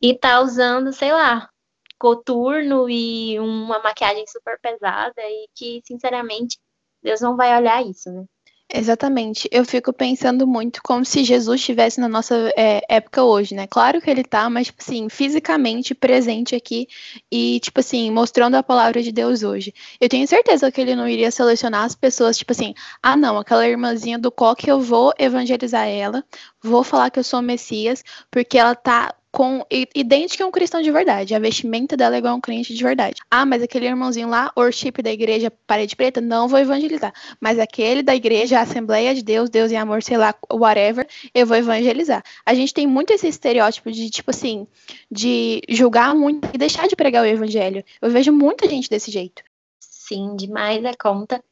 e 0.00 0.16
tá 0.18 0.40
usando, 0.40 0.90
sei 0.90 1.12
lá, 1.12 1.50
coturno 1.98 2.88
e 2.88 3.38
uma 3.38 3.78
maquiagem 3.80 4.24
super 4.26 4.58
pesada 4.58 5.20
e 5.20 5.48
que, 5.54 5.82
sinceramente, 5.84 6.58
Deus 7.02 7.20
não 7.20 7.36
vai 7.36 7.54
olhar 7.54 7.84
isso, 7.84 8.10
né? 8.10 8.24
Exatamente. 8.72 9.48
Eu 9.50 9.64
fico 9.64 9.92
pensando 9.92 10.46
muito 10.46 10.80
como 10.82 11.04
se 11.04 11.24
Jesus 11.24 11.60
estivesse 11.60 12.00
na 12.00 12.08
nossa 12.08 12.52
é, 12.56 12.80
época 12.88 13.24
hoje, 13.24 13.52
né? 13.54 13.66
Claro 13.66 14.00
que 14.00 14.08
ele 14.08 14.22
tá, 14.22 14.48
mas, 14.48 14.68
tipo 14.68 14.80
assim, 14.80 15.08
fisicamente 15.08 15.92
presente 15.92 16.54
aqui 16.54 16.86
e, 17.30 17.58
tipo 17.60 17.80
assim, 17.80 18.10
mostrando 18.12 18.54
a 18.54 18.62
palavra 18.62 19.02
de 19.02 19.10
Deus 19.10 19.42
hoje. 19.42 19.74
Eu 20.00 20.08
tenho 20.08 20.26
certeza 20.28 20.70
que 20.70 20.80
ele 20.80 20.94
não 20.94 21.08
iria 21.08 21.32
selecionar 21.32 21.84
as 21.84 21.96
pessoas, 21.96 22.38
tipo 22.38 22.52
assim, 22.52 22.72
ah, 23.02 23.16
não, 23.16 23.38
aquela 23.38 23.66
irmãzinha 23.66 24.18
do 24.18 24.30
coque, 24.30 24.70
eu 24.70 24.80
vou 24.80 25.12
evangelizar 25.18 25.88
ela, 25.88 26.24
vou 26.62 26.84
falar 26.84 27.10
que 27.10 27.18
eu 27.18 27.24
sou 27.24 27.40
o 27.40 27.42
Messias, 27.42 28.04
porque 28.30 28.56
ela 28.56 28.76
tá 28.76 29.12
com 29.32 29.64
idêntica 29.94 30.44
a 30.44 30.46
um 30.46 30.50
cristão 30.50 30.82
de 30.82 30.90
verdade. 30.90 31.34
A 31.34 31.38
vestimenta 31.38 31.96
dela 31.96 32.16
é 32.16 32.18
igual 32.18 32.34
a 32.34 32.36
um 32.36 32.40
crente 32.40 32.74
de 32.74 32.82
verdade. 32.82 33.20
Ah, 33.30 33.46
mas 33.46 33.62
aquele 33.62 33.86
irmãozinho 33.86 34.28
lá, 34.28 34.52
worship 34.56 35.02
da 35.02 35.12
igreja 35.12 35.52
parede 35.66 35.94
preta, 35.94 36.20
não 36.20 36.48
vou 36.48 36.58
evangelizar. 36.58 37.12
Mas 37.40 37.58
aquele 37.58 38.02
da 38.02 38.14
igreja, 38.14 38.60
Assembleia 38.60 39.14
de 39.14 39.22
Deus, 39.22 39.48
Deus 39.48 39.70
e 39.70 39.76
amor, 39.76 40.02
sei 40.02 40.16
lá, 40.16 40.34
whatever, 40.52 41.06
eu 41.32 41.46
vou 41.46 41.56
evangelizar. 41.56 42.24
A 42.44 42.54
gente 42.54 42.74
tem 42.74 42.86
muito 42.86 43.12
esse 43.12 43.28
estereótipo 43.28 43.90
de, 43.92 44.10
tipo 44.10 44.30
assim, 44.30 44.66
de 45.10 45.62
julgar 45.68 46.14
muito 46.14 46.48
e 46.52 46.58
deixar 46.58 46.88
de 46.88 46.96
pregar 46.96 47.22
o 47.22 47.26
evangelho. 47.26 47.84
Eu 48.02 48.10
vejo 48.10 48.32
muita 48.32 48.68
gente 48.68 48.90
desse 48.90 49.10
jeito. 49.10 49.42
Sim, 49.78 50.34
demais 50.34 50.84
a 50.84 50.92
conta. 50.94 51.42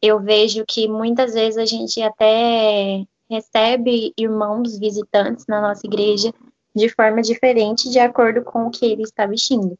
Eu 0.00 0.20
vejo 0.20 0.64
que 0.66 0.88
muitas 0.88 1.34
vezes 1.34 1.58
a 1.58 1.66
gente 1.66 2.00
até 2.00 3.04
recebe 3.28 4.14
irmãos 4.16 4.78
visitantes 4.78 5.46
na 5.46 5.60
nossa 5.60 5.86
igreja 5.86 6.32
de 6.76 6.90
forma 6.90 7.22
diferente 7.22 7.90
de 7.90 7.98
acordo 7.98 8.42
com 8.42 8.66
o 8.66 8.70
que 8.70 8.84
ele 8.84 9.02
está 9.02 9.24
vestindo. 9.24 9.78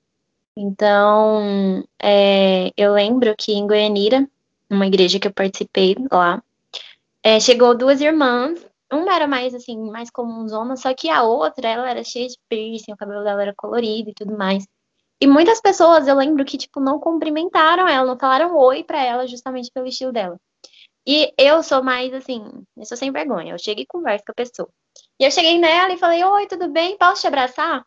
Então, 0.56 1.84
é, 2.02 2.72
eu 2.74 2.94
lembro 2.94 3.34
que 3.36 3.52
em 3.52 3.66
Goianira, 3.66 4.26
numa 4.70 4.86
igreja 4.86 5.20
que 5.20 5.28
eu 5.28 5.32
participei 5.32 5.94
lá, 6.10 6.42
é, 7.22 7.38
chegou 7.38 7.76
duas 7.76 8.00
irmãs. 8.00 8.64
Uma 8.90 9.14
era 9.14 9.26
mais 9.26 9.54
assim, 9.54 9.78
mais 9.90 10.10
comunzona, 10.10 10.76
só 10.76 10.94
que 10.94 11.10
a 11.10 11.22
outra, 11.22 11.68
ela 11.68 11.90
era 11.90 12.02
cheia 12.04 12.28
de 12.28 12.38
piercing, 12.48 12.92
o 12.92 12.96
cabelo 12.96 13.24
dela 13.24 13.42
era 13.42 13.54
colorido 13.54 14.10
e 14.10 14.14
tudo 14.14 14.36
mais. 14.36 14.66
E 15.20 15.26
muitas 15.26 15.60
pessoas, 15.60 16.06
eu 16.08 16.14
lembro 16.14 16.44
que, 16.44 16.56
tipo, 16.56 16.80
não 16.80 17.00
cumprimentaram 17.00 17.88
ela, 17.88 18.06
não 18.06 18.18
falaram 18.18 18.56
oi 18.56 18.84
para 18.84 19.02
ela 19.02 19.26
justamente 19.26 19.70
pelo 19.72 19.86
estilo 19.86 20.12
dela. 20.12 20.38
E 21.06 21.32
eu 21.38 21.62
sou 21.62 21.82
mais 21.82 22.12
assim, 22.14 22.42
eu 22.76 22.84
sou 22.84 22.96
sem 22.96 23.12
vergonha. 23.12 23.52
Eu 23.52 23.58
cheguei 23.58 23.84
e 23.84 23.86
converso 23.86 24.24
com 24.24 24.32
a 24.32 24.34
pessoa. 24.34 24.68
E 25.18 25.24
eu 25.24 25.30
cheguei 25.30 25.58
nela 25.58 25.92
e 25.92 25.98
falei, 25.98 26.22
oi, 26.22 26.46
tudo 26.46 26.68
bem? 26.68 26.96
Posso 26.98 27.22
te 27.22 27.26
abraçar? 27.26 27.84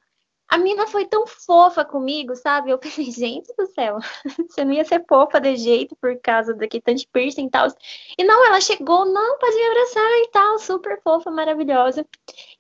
A 0.48 0.58
mina 0.58 0.88
foi 0.88 1.06
tão 1.06 1.28
fofa 1.28 1.86
comigo, 1.86 2.36
sabe? 2.36 2.72
Eu 2.72 2.80
pensei, 2.80 3.06
gente 3.14 3.54
do 3.56 3.68
céu, 3.68 4.00
você 4.50 4.66
não 4.66 4.74
ia 4.74 4.84
ser 4.84 5.06
fofa 5.08 5.40
de 5.40 5.56
jeito 5.56 5.96
por 6.02 6.20
causa 6.22 6.56
daqui 6.56 6.82
tanto 6.82 7.08
piercing 7.12 7.46
e 7.46 7.50
tal. 7.52 7.68
E 8.18 8.24
não, 8.24 8.46
ela 8.48 8.60
chegou, 8.60 9.06
não, 9.06 9.38
pode 9.38 9.56
me 9.56 9.64
abraçar 9.68 10.12
e 10.24 10.30
tal, 10.32 10.60
super 10.60 11.00
fofa, 11.04 11.30
maravilhosa. 11.30 12.04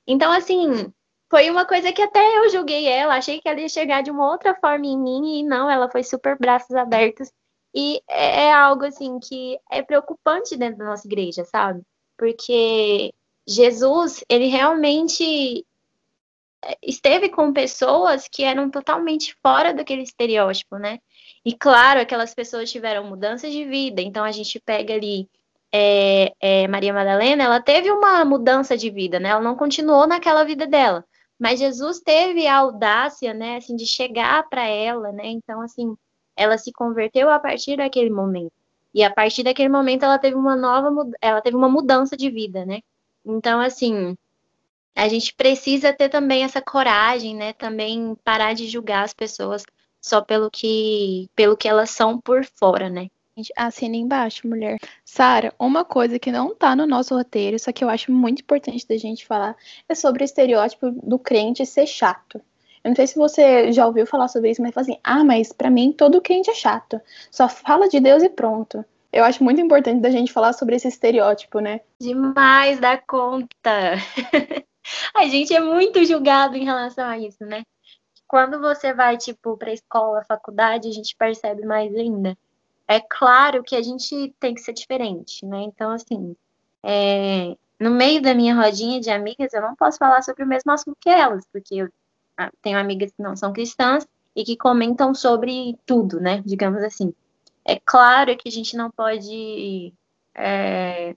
Então, 0.05 0.31
assim, 0.31 0.93
foi 1.31 1.49
uma 1.49 1.65
coisa 1.65 1.91
que 1.91 2.01
até 2.01 2.37
eu 2.37 2.49
julguei 2.49 2.87
ela, 2.87 3.15
achei 3.15 3.41
que 3.41 3.49
ela 3.49 3.59
ia 3.59 3.69
chegar 3.69 4.03
de 4.03 4.11
uma 4.11 4.29
outra 4.31 4.55
forma 4.55 4.85
em 4.85 4.97
mim, 4.97 5.39
e 5.39 5.43
não, 5.43 5.69
ela 5.69 5.89
foi 5.89 6.03
super 6.03 6.37
braços 6.37 6.75
abertos. 6.75 7.31
E 7.73 8.01
é, 8.07 8.45
é 8.45 8.53
algo, 8.53 8.85
assim, 8.85 9.19
que 9.19 9.59
é 9.71 9.81
preocupante 9.81 10.55
dentro 10.57 10.77
da 10.79 10.85
nossa 10.85 11.07
igreja, 11.07 11.43
sabe? 11.45 11.81
Porque 12.17 13.13
Jesus, 13.49 14.23
ele 14.29 14.45
realmente 14.45 15.65
esteve 16.83 17.29
com 17.29 17.51
pessoas 17.51 18.27
que 18.31 18.43
eram 18.43 18.69
totalmente 18.69 19.35
fora 19.41 19.73
daquele 19.73 20.03
estereótipo, 20.03 20.77
né? 20.77 20.99
E 21.43 21.55
claro, 21.55 21.99
aquelas 21.99 22.35
pessoas 22.35 22.71
tiveram 22.71 23.05
mudanças 23.05 23.51
de 23.51 23.65
vida. 23.65 24.01
Então 24.03 24.23
a 24.23 24.31
gente 24.31 24.59
pega 24.59 24.93
ali 24.93 25.27
é, 25.73 26.33
é, 26.39 26.67
Maria 26.67 26.93
Madalena, 26.93 27.43
ela 27.43 27.59
teve 27.61 27.89
uma 27.91 28.23
mudança 28.23 28.77
de 28.77 28.91
vida, 28.91 29.19
né? 29.19 29.29
Ela 29.29 29.41
não 29.41 29.55
continuou 29.55 30.05
naquela 30.05 30.43
vida 30.43 30.67
dela, 30.67 31.03
mas 31.39 31.59
Jesus 31.59 31.99
teve 32.01 32.45
a 32.45 32.57
audácia, 32.57 33.33
né? 33.33 33.57
Assim, 33.57 33.75
de 33.75 33.85
chegar 33.87 34.47
para 34.47 34.65
ela, 34.67 35.11
né? 35.11 35.27
Então 35.27 35.61
assim, 35.61 35.95
ela 36.35 36.57
se 36.57 36.71
converteu 36.71 37.29
a 37.31 37.39
partir 37.39 37.77
daquele 37.77 38.11
momento. 38.11 38.53
E 38.93 39.03
a 39.03 39.11
partir 39.11 39.43
daquele 39.43 39.69
momento 39.69 40.03
ela 40.03 40.19
teve 40.19 40.35
uma 40.35 40.55
nova, 40.55 40.89
ela 41.21 41.41
teve 41.41 41.55
uma 41.55 41.69
mudança 41.69 42.17
de 42.17 42.29
vida, 42.29 42.65
né? 42.65 42.81
Então 43.25 43.59
assim, 43.59 44.15
a 44.95 45.07
gente 45.07 45.33
precisa 45.33 45.93
ter 45.93 46.09
também 46.09 46.43
essa 46.43 46.61
coragem, 46.61 47.35
né? 47.35 47.53
Também 47.53 48.15
parar 48.23 48.53
de 48.53 48.67
julgar 48.67 49.03
as 49.03 49.13
pessoas 49.13 49.63
só 50.01 50.21
pelo 50.21 50.49
que, 50.49 51.29
pelo 51.35 51.57
que 51.57 51.67
elas 51.67 51.89
são 51.89 52.19
por 52.19 52.45
fora, 52.45 52.89
né? 52.89 53.07
Assina 53.55 53.95
embaixo, 53.95 54.47
mulher. 54.47 54.77
Sara, 55.05 55.53
uma 55.57 55.85
coisa 55.85 56.19
que 56.19 56.31
não 56.31 56.53
tá 56.53 56.75
no 56.75 56.85
nosso 56.85 57.15
roteiro, 57.15 57.57
só 57.57 57.71
que 57.71 57.83
eu 57.83 57.89
acho 57.89 58.11
muito 58.11 58.41
importante 58.41 58.85
da 58.85 58.97
gente 58.97 59.25
falar, 59.25 59.55
é 59.87 59.95
sobre 59.95 60.23
o 60.23 60.25
estereótipo 60.25 60.91
do 60.91 61.17
crente 61.17 61.65
ser 61.65 61.87
chato. 61.87 62.41
Eu 62.83 62.89
não 62.89 62.95
sei 62.95 63.07
se 63.07 63.15
você 63.15 63.71
já 63.71 63.85
ouviu 63.85 64.05
falar 64.05 64.27
sobre 64.27 64.51
isso, 64.51 64.61
mas 64.61 64.73
fala 64.73 64.83
assim: 64.83 64.99
ah, 65.03 65.23
mas 65.23 65.53
para 65.53 65.69
mim 65.69 65.91
todo 65.91 66.21
crente 66.21 66.49
é 66.49 66.53
chato. 66.53 66.99
Só 67.31 67.47
fala 67.47 67.87
de 67.87 67.99
Deus 67.99 68.23
e 68.23 68.29
pronto. 68.29 68.83
Eu 69.11 69.23
acho 69.23 69.43
muito 69.43 69.59
importante 69.59 70.01
da 70.01 70.11
gente 70.11 70.31
falar 70.31 70.53
sobre 70.53 70.75
esse 70.75 70.87
estereótipo, 70.87 71.59
né? 71.59 71.81
Demais 71.99 72.79
da 72.79 72.97
conta. 72.97 73.95
A 75.13 75.27
gente 75.27 75.53
é 75.53 75.59
muito 75.59 76.03
julgado 76.05 76.55
em 76.55 76.65
relação 76.65 77.05
a 77.05 77.17
isso, 77.17 77.43
né? 77.45 77.63
Quando 78.27 78.59
você 78.59 78.93
vai, 78.93 79.17
tipo, 79.17 79.57
pra 79.57 79.73
escola, 79.73 80.23
faculdade, 80.27 80.87
a 80.87 80.91
gente 80.91 81.15
percebe 81.15 81.65
mais 81.65 81.93
ainda. 81.95 82.37
É 82.87 82.99
claro 82.99 83.63
que 83.63 83.75
a 83.75 83.81
gente 83.81 84.33
tem 84.39 84.53
que 84.53 84.61
ser 84.61 84.73
diferente, 84.73 85.45
né? 85.45 85.61
Então, 85.63 85.91
assim, 85.91 86.35
é... 86.83 87.55
no 87.79 87.91
meio 87.91 88.21
da 88.21 88.33
minha 88.33 88.55
rodinha 88.55 88.99
de 88.99 89.09
amigas, 89.09 89.53
eu 89.53 89.61
não 89.61 89.75
posso 89.75 89.97
falar 89.97 90.21
sobre 90.21 90.43
o 90.43 90.47
mesmo 90.47 90.71
assunto 90.71 90.97
que 90.99 91.09
elas, 91.09 91.43
porque 91.51 91.75
eu 91.75 91.89
ah, 92.37 92.51
tenho 92.61 92.79
amigas 92.79 93.11
que 93.11 93.21
não 93.21 93.35
são 93.35 93.51
cristãs 93.51 94.07
e 94.35 94.43
que 94.43 94.55
comentam 94.55 95.13
sobre 95.13 95.77
tudo, 95.85 96.19
né? 96.19 96.41
Digamos 96.45 96.83
assim. 96.83 97.13
É 97.65 97.79
claro 97.79 98.35
que 98.37 98.47
a 98.47 98.51
gente 98.51 98.75
não 98.75 98.89
pode 98.89 99.93
é, 100.35 101.15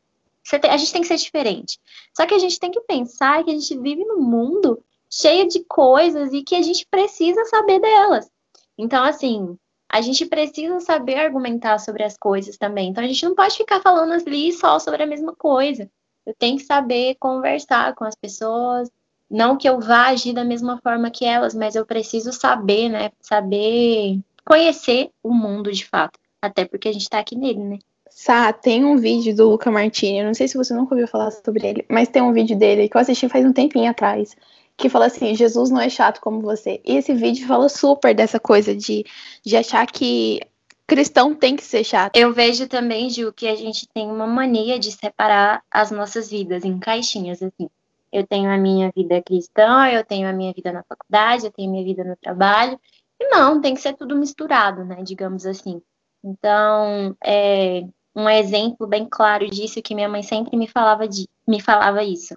a 0.69 0.77
gente 0.77 0.93
tem 0.93 1.03
que 1.03 1.09
ser 1.09 1.17
diferente. 1.17 1.79
Só 2.17 2.27
que 2.27 2.35
a 2.35 2.39
gente 2.39 2.59
tem 2.59 2.71
que 2.71 2.81
pensar 2.81 3.45
que 3.45 3.51
a 3.51 3.55
gente 3.55 3.79
vive 3.79 4.05
num 4.05 4.21
mundo 4.21 4.83
cheio 5.09 5.47
de 5.47 5.65
coisas 5.65 6.33
e 6.33 6.43
que 6.43 6.55
a 6.55 6.63
gente 6.63 6.87
precisa 6.91 7.45
saber 7.45 7.81
delas. 7.81 8.31
Então, 8.77 9.05
assim, 9.05 9.57
a 9.89 10.01
gente 10.01 10.27
precisa 10.27 10.81
saber 10.81 11.17
argumentar 11.17 11.79
sobre 11.79 12.03
as 12.03 12.17
coisas 12.17 12.57
também. 12.57 12.89
Então, 12.89 13.05
a 13.05 13.07
gente 13.07 13.25
não 13.25 13.35
pode 13.35 13.57
ficar 13.57 13.81
falando 13.81 14.13
ali 14.13 14.53
só 14.53 14.79
sobre 14.79 15.03
a 15.03 15.07
mesma 15.07 15.35
coisa. 15.37 15.89
Eu 16.27 16.35
tenho 16.35 16.57
que 16.57 16.65
saber 16.65 17.17
conversar 17.21 17.95
com 17.95 18.05
as 18.05 18.15
pessoas. 18.15 18.91
Não 19.31 19.57
que 19.57 19.69
eu 19.69 19.81
vá 19.81 20.09
agir 20.09 20.33
da 20.33 20.45
mesma 20.45 20.79
forma 20.83 21.11
que 21.11 21.25
elas, 21.25 21.55
mas 21.55 21.75
eu 21.75 21.87
preciso 21.87 22.33
saber, 22.33 22.89
né? 22.89 23.11
Saber 23.21 24.21
conhecer 24.45 25.11
o 25.23 25.33
mundo 25.33 25.73
de 25.73 25.87
fato. 25.87 26.19
Até 26.43 26.65
porque 26.65 26.89
a 26.89 26.93
gente 26.93 27.09
tá 27.09 27.21
aqui 27.21 27.37
nele, 27.37 27.61
né? 27.63 27.79
Sá, 28.11 28.53
tem 28.53 28.85
um 28.85 28.99
vídeo 28.99 29.35
do 29.35 29.49
Luca 29.49 29.71
Martini, 29.71 30.19
eu 30.19 30.27
não 30.27 30.35
sei 30.35 30.47
se 30.47 30.57
você 30.57 30.75
nunca 30.75 30.95
ouviu 30.95 31.09
falar 31.09 31.31
sobre 31.31 31.67
ele, 31.67 31.87
mas 31.89 32.09
tem 32.09 32.21
um 32.21 32.33
vídeo 32.33 32.59
dele 32.59 32.89
que 32.89 32.97
eu 32.97 33.01
assisti 33.01 33.27
faz 33.29 33.45
um 33.45 33.53
tempinho 33.53 33.91
atrás, 33.91 34.37
que 34.77 34.89
fala 34.89 35.07
assim, 35.07 35.35
Jesus 35.35 35.71
não 35.71 35.81
é 35.81 35.89
chato 35.89 36.21
como 36.21 36.41
você. 36.41 36.81
E 36.85 36.97
esse 36.97 37.15
vídeo 37.15 37.47
fala 37.47 37.69
super 37.71 38.15
dessa 38.15 38.39
coisa 38.39 38.75
de, 38.75 39.05
de 39.43 39.57
achar 39.57 39.87
que 39.87 40.41
cristão 40.87 41.35
tem 41.35 41.57
que 41.57 41.65
ser 41.65 41.85
chato. 41.85 42.17
Eu 42.17 42.35
vejo 42.35 42.69
também, 42.69 43.09
Ju, 43.09 43.33
que 43.33 43.47
a 43.47 43.57
gente 43.57 43.89
tem 43.89 44.11
uma 44.11 44.27
mania 44.27 44.79
de 44.79 44.93
separar 44.93 45.63
as 45.71 45.91
nossas 45.91 46.29
vidas 46.29 46.65
em 46.65 46.79
caixinhas, 46.79 47.43
assim. 47.43 47.71
Eu 48.13 48.27
tenho 48.27 48.51
a 48.51 48.59
minha 48.59 48.93
vida 48.95 49.23
cristã, 49.23 49.89
eu 49.89 50.05
tenho 50.05 50.29
a 50.29 50.35
minha 50.35 50.53
vida 50.53 50.71
na 50.71 50.83
faculdade, 50.83 51.47
eu 51.47 51.51
tenho 51.51 51.71
a 51.71 51.73
minha 51.73 51.85
vida 51.85 52.05
no 52.05 52.15
trabalho. 52.15 52.79
E 53.19 53.29
não, 53.29 53.59
tem 53.59 53.75
que 53.75 53.81
ser 53.81 53.95
tudo 53.95 54.19
misturado, 54.19 54.85
né? 54.85 55.03
Digamos 55.03 55.47
assim. 55.47 55.81
Então, 56.25 57.17
é, 57.25 57.85
um 58.15 58.29
exemplo 58.29 58.87
bem 58.87 59.07
claro 59.11 59.49
disso 59.49 59.83
que 59.83 59.95
minha 59.95 60.09
mãe 60.09 60.23
sempre 60.23 60.57
me 60.57 60.69
falava 60.69 61.09
de, 61.09 61.29
me 61.47 61.61
falava 61.61 62.03
isso. 62.03 62.37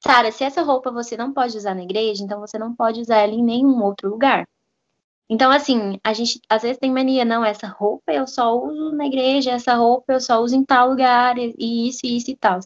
Sara, 0.00 0.32
se 0.32 0.44
essa 0.44 0.62
roupa 0.62 0.90
você 0.90 1.16
não 1.16 1.32
pode 1.32 1.56
usar 1.56 1.74
na 1.74 1.82
igreja, 1.82 2.24
então 2.24 2.40
você 2.40 2.58
não 2.58 2.74
pode 2.74 3.00
usar 3.00 3.18
ela 3.18 3.34
em 3.34 3.42
nenhum 3.42 3.82
outro 3.82 4.08
lugar. 4.08 4.48
Então, 5.28 5.50
assim, 5.52 6.00
a 6.02 6.12
gente 6.12 6.40
às 6.48 6.62
vezes 6.62 6.78
tem 6.78 6.90
mania, 6.90 7.24
não, 7.24 7.44
essa 7.44 7.68
roupa 7.68 8.12
eu 8.12 8.26
só 8.26 8.52
uso 8.58 8.90
na 8.92 9.06
igreja, 9.06 9.52
essa 9.52 9.74
roupa 9.74 10.14
eu 10.14 10.20
só 10.20 10.40
uso 10.40 10.56
em 10.56 10.64
tal 10.64 10.88
lugar, 10.88 11.38
e 11.38 11.88
isso, 11.88 12.00
e 12.04 12.16
isso 12.16 12.30
e 12.32 12.36
tal. 12.36 12.58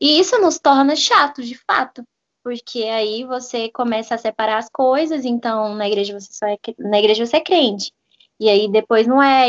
E 0.00 0.18
isso 0.18 0.36
nos 0.40 0.58
torna 0.58 0.96
chatos, 0.96 1.46
de 1.46 1.54
fato, 1.54 2.02
porque 2.42 2.84
aí 2.84 3.24
você 3.24 3.70
começa 3.70 4.14
a 4.16 4.18
separar 4.18 4.58
as 4.58 4.68
coisas, 4.68 5.24
então 5.24 5.74
na 5.74 5.86
igreja 5.86 6.18
você 6.18 6.32
só 6.32 6.46
é, 6.46 6.58
na 6.78 6.98
igreja 6.98 7.24
você 7.24 7.36
é 7.36 7.40
crente. 7.40 7.92
E 8.40 8.48
aí 8.48 8.68
depois 8.68 9.06
não 9.06 9.22
é 9.22 9.48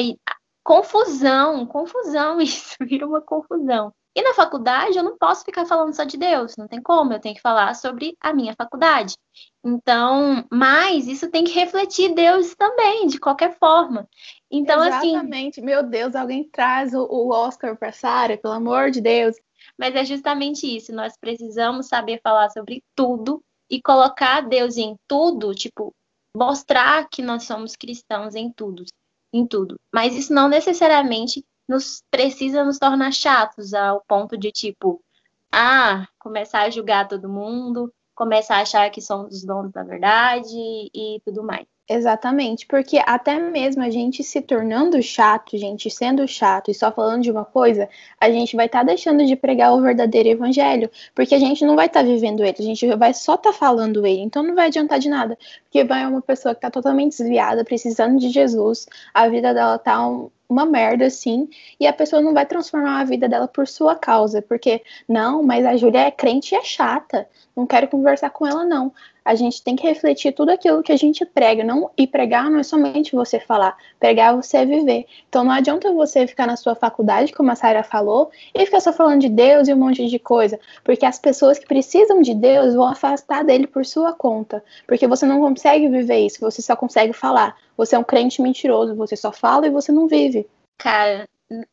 confusão, 0.70 1.66
confusão 1.66 2.40
isso, 2.40 2.76
vira 2.82 3.08
uma 3.08 3.22
confusão. 3.22 3.92
E 4.16 4.22
na 4.22 4.36
faculdade 4.36 4.98
eu 4.98 5.04
não 5.04 5.18
posso 5.18 5.44
ficar 5.44 5.66
falando 5.66 5.96
só 5.96 6.04
de 6.04 6.16
Deus, 6.16 6.56
não 6.58 6.68
tem 6.68 6.80
como, 6.82 7.12
eu 7.12 7.20
tenho 7.20 7.34
que 7.34 7.42
falar 7.42 7.74
sobre 7.74 8.16
a 8.22 8.32
minha 8.34 8.54
faculdade. 8.54 9.16
Então, 9.64 10.46
mas 10.52 11.08
isso 11.08 11.32
tem 11.32 11.44
que 11.44 11.54
refletir 11.54 12.14
Deus 12.14 12.54
também, 12.54 13.08
de 13.08 13.20
qualquer 13.20 13.58
forma. 13.58 14.08
Então, 14.52 14.76
Exatamente. 14.76 14.96
assim. 14.96 15.10
Exatamente, 15.10 15.62
meu 15.62 15.82
Deus, 15.82 16.16
alguém 16.16 16.44
traz 16.44 16.94
o 16.94 17.30
Oscar 17.30 17.76
para 17.76 17.92
Sara, 17.92 18.38
pelo 18.38 18.54
amor 18.54 18.92
de 18.92 19.02
Deus. 19.02 19.36
Mas 19.78 19.96
é 19.96 20.06
justamente 20.06 20.68
isso, 20.68 20.94
nós 20.94 21.14
precisamos 21.20 21.88
saber 21.88 22.20
falar 22.22 22.50
sobre 22.50 22.84
tudo 22.96 23.42
e 23.70 23.82
colocar 23.82 24.42
Deus 24.42 24.78
em 24.78 24.96
tudo, 25.08 25.56
tipo, 25.56 25.94
mostrar 26.36 27.08
que 27.10 27.24
nós 27.24 27.44
somos 27.44 27.76
cristãos 27.76 28.36
em 28.36 28.52
tudo 28.52 28.86
em 29.34 29.46
tudo. 29.46 29.80
Mas 29.94 30.16
isso 30.16 30.34
não 30.34 30.48
necessariamente 30.48 31.46
nos 31.68 32.04
precisa 32.10 32.64
nos 32.64 32.80
tornar 32.80 33.12
chatos 33.14 33.74
ao 33.74 34.02
ponto 34.08 34.38
de 34.38 34.52
tipo, 34.52 35.04
ah, 35.52 36.08
começar 36.18 36.64
a 36.64 36.70
julgar 36.70 37.08
todo 37.08 37.30
mundo, 37.30 37.94
começar 38.16 38.58
a 38.58 38.62
achar 38.62 38.90
que 38.90 39.02
somos 39.02 39.36
os 39.36 39.46
donos 39.46 39.72
da 39.72 39.84
verdade 39.84 40.50
e 40.94 41.22
tudo 41.24 41.44
mais. 41.44 41.68
Exatamente, 41.92 42.68
porque 42.68 43.02
até 43.04 43.40
mesmo 43.40 43.82
a 43.82 43.90
gente 43.90 44.24
se 44.24 44.40
tornando 44.42 45.02
chato, 45.02 45.58
gente 45.58 45.90
sendo 45.90 46.28
chato 46.28 46.70
e 46.70 46.74
só 46.74 46.92
falando 46.92 47.24
de 47.24 47.32
uma 47.32 47.44
coisa, 47.44 47.90
a 48.20 48.30
gente 48.30 48.56
vai 48.56 48.68
estar 48.68 48.80
tá 48.80 48.86
deixando 48.86 49.26
de 49.26 49.36
pregar 49.36 49.74
o 49.74 49.82
verdadeiro 49.82 50.30
evangelho, 50.30 50.88
porque 51.16 51.34
a 51.34 51.40
gente 51.40 51.66
não 51.66 51.76
vai 51.76 51.88
estar 51.88 52.02
tá 52.02 52.06
vivendo 52.06 52.44
ele, 52.46 52.58
a 52.60 52.62
gente 52.62 52.86
vai 52.96 53.12
só 53.16 53.34
estar 53.34 53.52
tá 53.52 53.58
falando 53.58 54.06
ele, 54.06 54.22
então 54.22 54.44
não 54.44 54.54
vai 54.54 54.68
adiantar 54.68 55.00
de 55.00 55.10
nada, 55.10 55.36
porque 55.64 55.84
vai 55.84 56.06
uma 56.06 56.22
pessoa 56.22 56.54
que 56.54 56.60
está 56.60 56.70
totalmente 56.70 57.18
desviada, 57.18 57.66
precisando 57.66 58.20
de 58.20 58.30
Jesus, 58.30 58.86
a 59.12 59.28
vida 59.28 59.52
dela 59.52 59.80
tá 59.80 60.08
um, 60.08 60.30
uma 60.50 60.66
merda 60.66 61.06
assim, 61.06 61.48
e 61.80 61.86
a 61.86 61.94
pessoa 61.94 62.22
não 62.22 62.34
vai 62.34 62.46
transformar 62.46 63.02
a 63.02 63.04
vida 63.04 63.30
dela 63.30 63.48
por 63.48 63.68
sua 63.68 63.96
causa, 63.96 64.42
porque 64.42 64.82
não, 65.08 65.44
mas 65.44 65.64
a 65.64 65.78
Júlia 65.78 66.08
é 66.08 66.12
crente 66.12 66.56
e 66.56 66.58
é 66.58 66.64
chata, 66.64 67.30
não 67.56 67.68
quero 67.68 67.88
conversar 67.88 68.32
com 68.32 68.48
ela 68.48 68.66
não. 68.66 68.92
A 69.24 69.36
gente 69.36 69.62
tem 69.62 69.76
que 69.76 69.86
refletir 69.86 70.32
tudo 70.32 70.50
aquilo 70.50 70.82
que 70.82 70.92
a 70.92 70.98
gente 70.98 71.24
prega, 71.24 71.64
não 71.64 71.92
e 71.96 72.08
pregar 72.08 72.50
não 72.50 72.60
é 72.60 72.64
somente 72.64 73.16
você 73.16 73.40
falar, 73.40 73.78
pregar 74.00 74.34
é 74.34 74.36
você 74.36 74.66
viver. 74.66 75.06
Então 75.28 75.44
não 75.44 75.52
adianta 75.52 75.94
você 75.94 76.26
ficar 76.26 76.48
na 76.48 76.56
sua 76.56 76.74
faculdade, 76.74 77.32
como 77.32 77.52
a 77.52 77.56
Sara 77.56 77.84
falou, 77.84 78.32
e 78.56 78.66
ficar 78.66 78.80
só 78.80 78.92
falando 78.92 79.22
de 79.22 79.30
Deus 79.30 79.68
e 79.68 79.74
um 79.74 79.78
monte 79.78 80.08
de 80.08 80.18
coisa, 80.18 80.60
porque 80.84 81.06
as 81.06 81.20
pessoas 81.20 81.60
que 81.60 81.68
precisam 81.68 82.22
de 82.22 82.34
Deus 82.34 82.74
vão 82.74 82.88
afastar 82.88 83.44
dele 83.44 83.68
por 83.68 83.86
sua 83.86 84.14
conta, 84.14 84.64
porque 84.88 85.06
você 85.06 85.28
não 85.28 85.40
consegue 85.40 85.88
viver 85.90 86.26
isso, 86.26 86.40
você 86.40 86.62
só 86.62 86.76
consegue 86.76 87.14
falar. 87.14 87.56
Você 87.80 87.96
é 87.96 88.00
um 88.00 88.04
crente 88.04 88.42
mentiroso, 88.42 88.94
você 88.94 89.16
só 89.16 89.32
fala 89.32 89.66
e 89.66 89.70
você 89.70 89.90
não 89.90 90.06
vive. 90.06 90.46
Cara, 90.78 91.26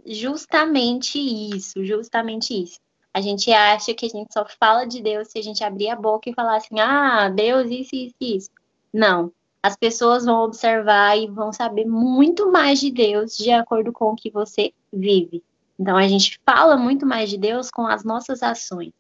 justamente 0.07 1.19
isso, 1.19 1.85
justamente 1.85 2.62
isso. 2.62 2.79
A 3.12 3.21
gente 3.21 3.53
acha 3.53 3.92
que 3.92 4.07
a 4.07 4.09
gente 4.09 4.33
só 4.33 4.47
fala 4.61 4.85
de 4.85 5.03
Deus 5.03 5.27
se 5.27 5.40
a 5.40 5.42
gente 5.42 5.64
abrir 5.64 5.88
a 5.88 5.97
boca 5.97 6.31
e 6.31 6.33
falar 6.33 6.59
assim: 6.59 6.79
ah, 6.79 7.29
Deus, 7.29 7.69
isso, 7.73 7.97
isso, 7.97 8.14
isso. 8.21 8.51
Não. 8.95 9.33
As 9.61 9.75
pessoas 9.75 10.25
vão 10.25 10.45
observar 10.45 11.19
e 11.19 11.27
vão 11.27 11.53
saber 11.53 11.87
muito 11.87 12.53
mais 12.53 12.79
de 12.79 12.92
Deus 12.92 13.37
de 13.37 13.51
acordo 13.51 13.92
com 13.92 14.12
o 14.12 14.16
que 14.16 14.31
você 14.31 14.73
vive. 14.92 15.42
Então 15.77 15.97
a 15.97 16.07
gente 16.07 16.40
fala 16.47 16.77
muito 16.77 17.05
mais 17.05 17.29
de 17.29 17.37
Deus 17.37 17.69
com 17.69 17.85
as 17.85 18.05
nossas 18.05 18.45
ações. 18.45 18.92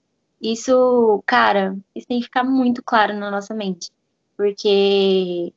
Isso, 0.42 1.22
cara, 1.24 1.78
isso 1.94 2.08
tem 2.08 2.18
que 2.18 2.24
ficar 2.24 2.42
muito 2.42 2.82
claro 2.82 3.14
na 3.14 3.30
nossa 3.30 3.54
mente. 3.54 3.92
Porque 4.36 5.52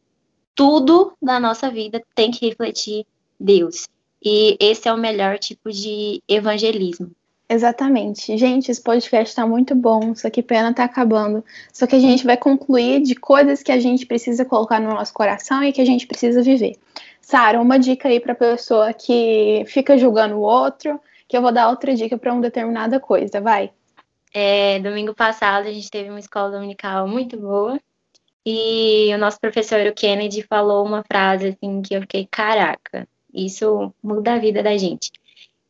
tudo 0.59 1.13
na 1.21 1.39
nossa 1.39 1.71
vida 1.71 2.03
tem 2.13 2.31
que 2.31 2.45
refletir 2.45 3.05
Deus. 3.39 3.87
E 4.21 4.57
esse 4.59 4.89
é 4.89 4.93
o 4.93 4.97
melhor 4.97 5.39
tipo 5.39 5.71
de 5.71 6.21
evangelismo. 6.27 7.11
Exatamente. 7.47 8.37
Gente, 8.37 8.69
esse 8.69 8.83
podcast 8.83 9.33
tá 9.33 9.47
muito 9.47 9.73
bom, 9.73 10.13
só 10.13 10.29
que 10.29 10.43
pena 10.43 10.73
tá 10.73 10.83
acabando. 10.83 11.45
Só 11.71 11.87
que 11.87 11.95
a 11.95 11.99
gente 11.99 12.25
vai 12.25 12.35
concluir 12.35 13.01
de 13.01 13.15
coisas 13.15 13.63
que 13.63 13.71
a 13.71 13.79
gente 13.79 14.05
precisa 14.05 14.43
colocar 14.43 14.81
no 14.81 14.89
nosso 14.89 15.13
coração 15.13 15.63
e 15.63 15.71
que 15.71 15.79
a 15.79 15.85
gente 15.85 16.05
precisa 16.05 16.43
viver. 16.43 16.75
Sara, 17.21 17.61
uma 17.61 17.79
dica 17.79 18.09
aí 18.09 18.19
pra 18.19 18.35
pessoa 18.35 18.91
que 18.91 19.63
fica 19.65 19.97
julgando 19.97 20.35
o 20.35 20.41
outro, 20.41 20.99
que 21.25 21.37
eu 21.37 21.41
vou 21.41 21.53
dar 21.53 21.69
outra 21.69 21.95
dica 21.95 22.17
para 22.17 22.33
uma 22.33 22.41
determinada 22.41 22.99
coisa, 22.99 23.39
vai. 23.39 23.71
É, 24.33 24.77
domingo 24.79 25.15
passado 25.15 25.69
a 25.69 25.71
gente 25.71 25.89
teve 25.89 26.09
uma 26.09 26.19
escola 26.19 26.51
dominical 26.51 27.07
muito 27.07 27.37
boa 27.37 27.79
e 28.45 29.13
o 29.13 29.17
nosso 29.17 29.39
professor, 29.39 29.85
o 29.85 29.93
Kennedy, 29.93 30.43
falou 30.43 30.85
uma 30.85 31.03
frase 31.03 31.49
assim 31.49 31.81
que 31.81 31.93
eu 31.93 32.01
fiquei, 32.01 32.27
caraca, 32.29 33.07
isso 33.33 33.93
muda 34.01 34.33
a 34.33 34.39
vida 34.39 34.63
da 34.63 34.77
gente. 34.77 35.11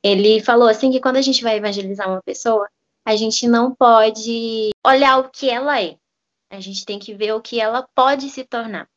Ele 0.03 0.41
falou 0.41 0.67
assim 0.67 0.91
que 0.91 1.01
quando 1.01 1.17
a 1.17 1.21
gente 1.21 1.43
vai 1.43 1.57
evangelizar 1.57 2.07
uma 2.07 2.21
pessoa, 2.21 2.69
a 3.05 3.15
gente 3.15 3.47
não 3.47 3.73
pode 3.73 4.69
olhar 4.85 5.19
o 5.19 5.29
que 5.29 5.49
ela 5.49 5.81
é. 5.81 5.97
A 6.49 6.59
gente 6.59 6.85
tem 6.85 6.97
que 6.97 7.13
ver 7.13 7.33
o 7.33 7.41
que 7.41 7.59
ela 7.59 7.87
pode 7.95 8.29
se 8.29 8.43
tornar. 8.43 8.87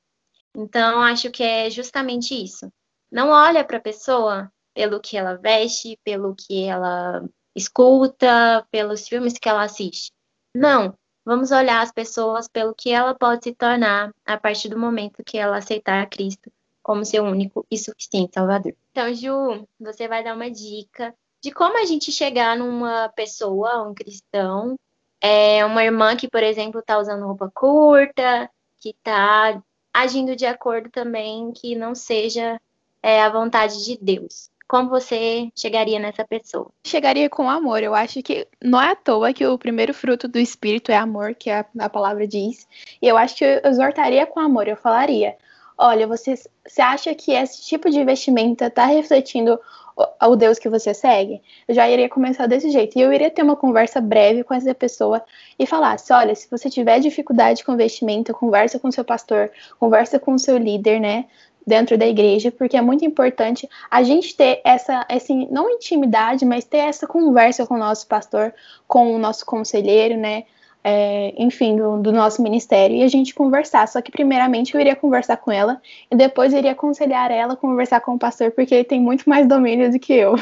Então, 0.57 1.01
acho 1.01 1.31
que 1.31 1.43
é 1.43 1.71
justamente 1.71 2.35
isso. 2.35 2.71
Não 3.11 3.31
olha 3.31 3.65
para 3.65 3.79
a 3.79 3.81
pessoa 3.81 4.53
pelo 4.75 5.01
que 5.01 5.17
ela 5.17 5.35
veste, 5.35 5.99
pelo 6.05 6.35
que 6.35 6.65
ela 6.65 7.25
escuta, 7.55 8.67
pelos 8.71 9.07
filmes 9.09 9.35
que 9.35 9.49
ela 9.49 9.65
assiste. 9.65 10.13
Não, 10.55 10.97
Vamos 11.25 11.53
olhar 11.53 11.83
as 11.83 11.93
pessoas 11.93 12.49
pelo 12.49 12.75
que 12.75 12.91
ela 12.91 13.15
pode 13.15 13.45
se 13.45 13.55
tornar 13.55 14.13
a 14.27 14.37
partir 14.37 14.69
do 14.69 14.79
momento 14.79 15.23
que 15.25 15.39
ela 15.39 15.57
aceitar 15.57 16.03
a 16.03 16.07
Cristo 16.07 16.51
como 16.83 17.05
seu 17.05 17.23
único 17.23 17.65
e 17.71 17.79
suficiente 17.79 18.35
Salvador. 18.35 18.75
Então, 18.91 19.15
Ju, 19.15 19.67
você 19.79 20.09
vai 20.09 20.25
dar 20.25 20.35
uma 20.35 20.51
dica 20.51 21.15
de 21.41 21.53
como 21.53 21.79
a 21.79 21.85
gente 21.85 22.11
chegar 22.11 22.57
numa 22.57 23.09
pessoa, 23.11 23.89
um 23.89 23.95
cristão, 23.95 24.77
é 25.21 25.65
uma 25.65 25.85
irmã 25.85 26.17
que, 26.17 26.29
por 26.29 26.43
exemplo, 26.43 26.81
está 26.81 26.99
usando 26.99 27.27
roupa 27.27 27.51
curta, 27.55 28.51
que 28.81 28.91
está 28.91 29.63
agindo 29.93 30.35
de 30.35 30.47
acordo 30.47 30.91
também 30.91 31.53
que 31.53 31.77
não 31.77 31.95
seja 31.95 32.61
é, 33.01 33.23
a 33.23 33.29
vontade 33.29 33.85
de 33.85 33.97
Deus 33.97 34.52
como 34.73 34.89
você 34.89 35.51
chegaria 35.55 35.99
nessa 35.99 36.25
pessoa? 36.25 36.71
Chegaria 36.83 37.29
com 37.29 37.51
amor. 37.51 37.83
Eu 37.83 37.95
acho 37.95 38.23
que 38.23 38.49
não 38.59 38.81
é 38.81 38.93
à 38.93 38.97
toa 38.97 39.31
que 39.31 39.47
o 39.47 39.59
primeiro 39.59 39.93
fruto 39.93 40.27
do 40.27 40.39
Espírito 40.39 40.91
é 40.91 40.97
amor, 40.97 41.35
que 41.35 41.51
a, 41.51 41.67
a 41.79 41.91
palavra 41.91 42.27
diz. 42.27 42.67
E 43.03 43.07
eu 43.07 43.19
acho 43.19 43.37
que 43.37 43.45
eu 43.45 43.61
exortaria 43.67 44.25
com 44.25 44.41
amor. 44.41 44.67
Eu 44.67 44.77
falaria: 44.79 45.37
olha, 45.77 46.07
você, 46.07 46.37
você 46.67 46.81
acha 46.81 47.15
que 47.15 47.33
esse 47.33 47.67
tipo 47.67 47.91
de 47.91 48.03
vestimenta 48.03 48.69
está 48.69 48.87
refletindo 48.87 49.61
o, 49.95 50.29
o 50.29 50.37
Deus 50.37 50.59
que 50.59 50.71
você 50.71 50.95
segue? 50.95 51.43
Eu 51.69 51.75
já 51.75 51.87
iria 51.91 52.09
começar 52.09 52.47
desse 52.47 52.71
jeito. 52.71 52.99
E 52.99 53.03
eu 53.03 53.13
iria 53.13 53.31
ter 53.31 53.43
uma 53.43 53.57
conversa 53.57 54.01
breve 54.01 54.43
com 54.43 54.55
essa 54.55 54.75
pessoa 54.75 55.23
e 55.59 55.67
falar: 55.67 55.99
olha, 56.13 56.35
se 56.35 56.49
você 56.51 56.71
tiver 56.71 56.99
dificuldade 56.99 57.63
com 57.63 57.77
vestimenta, 57.77 58.33
conversa 58.33 58.79
com 58.79 58.91
seu 58.91 59.05
pastor, 59.05 59.51
conversa 59.79 60.19
com 60.19 60.39
seu 60.39 60.57
líder, 60.57 60.99
né? 60.99 61.27
Dentro 61.67 61.97
da 61.97 62.07
igreja, 62.07 62.51
porque 62.51 62.77
é 62.77 62.81
muito 62.81 63.05
importante 63.05 63.69
a 63.91 64.03
gente 64.03 64.37
ter 64.37 64.61
essa, 64.65 65.07
assim, 65.09 65.47
não 65.51 65.71
intimidade, 65.71 66.45
mas 66.45 66.65
ter 66.65 66.79
essa 66.79 67.07
conversa 67.07 67.67
com 67.67 67.75
o 67.75 67.79
nosso 67.79 68.07
pastor, 68.07 68.53
com 68.87 69.15
o 69.15 69.19
nosso 69.19 69.47
conselheiro, 69.47 70.17
né? 70.17 70.45
É, 70.85 71.33
enfim, 71.39 71.77
do, 71.77 72.03
do, 72.03 72.11
nosso 72.11 72.43
ministério, 72.43 72.97
e 72.97 73.05
a 73.05 73.09
gente 73.09 73.35
conversar. 73.35 73.87
Só 73.87 74.03
que, 74.03 74.11
primeiramente, 74.11 74.75
eu 74.75 74.81
iria 74.81 74.97
conversar 74.97 75.37
com 75.37 75.53
ela, 75.53 75.81
e 76.11 76.17
depois 76.17 76.53
iria 76.53 76.73
aconselhar 76.73 77.31
ela 77.31 77.53
a 77.53 77.57
conversar 77.57 78.01
com 78.01 78.15
o 78.15 78.19
pastor, 78.19 78.51
porque 78.51 78.75
ele 78.75 78.85
tem 78.85 79.01
muito 79.01 79.29
mais 79.29 79.47
domínio 79.47 79.93
do 79.93 79.99
que 80.01 80.13
eu. 80.13 80.35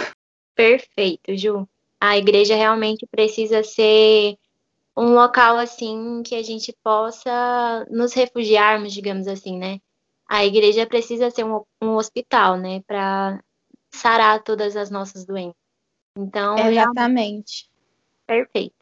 Perfeito, 0.54 1.36
Ju. 1.36 1.68
A 2.00 2.16
igreja 2.16 2.56
realmente 2.56 3.06
precisa 3.10 3.62
ser 3.62 4.36
um 4.96 5.12
local, 5.12 5.58
assim, 5.58 6.22
que 6.24 6.34
a 6.34 6.42
gente 6.42 6.74
possa 6.82 7.86
nos 7.90 8.14
refugiarmos, 8.14 8.94
digamos 8.94 9.26
assim, 9.26 9.58
né? 9.58 9.78
A 10.30 10.46
igreja 10.46 10.86
precisa 10.86 11.28
ser 11.28 11.44
um, 11.44 11.60
um 11.82 11.96
hospital, 11.96 12.56
né, 12.56 12.80
para 12.86 13.42
sarar 13.92 14.40
todas 14.44 14.76
as 14.76 14.88
nossas 14.88 15.26
doenças. 15.26 15.56
Então, 16.16 16.56
exatamente. 16.56 17.68
Perfeito. 18.28 18.76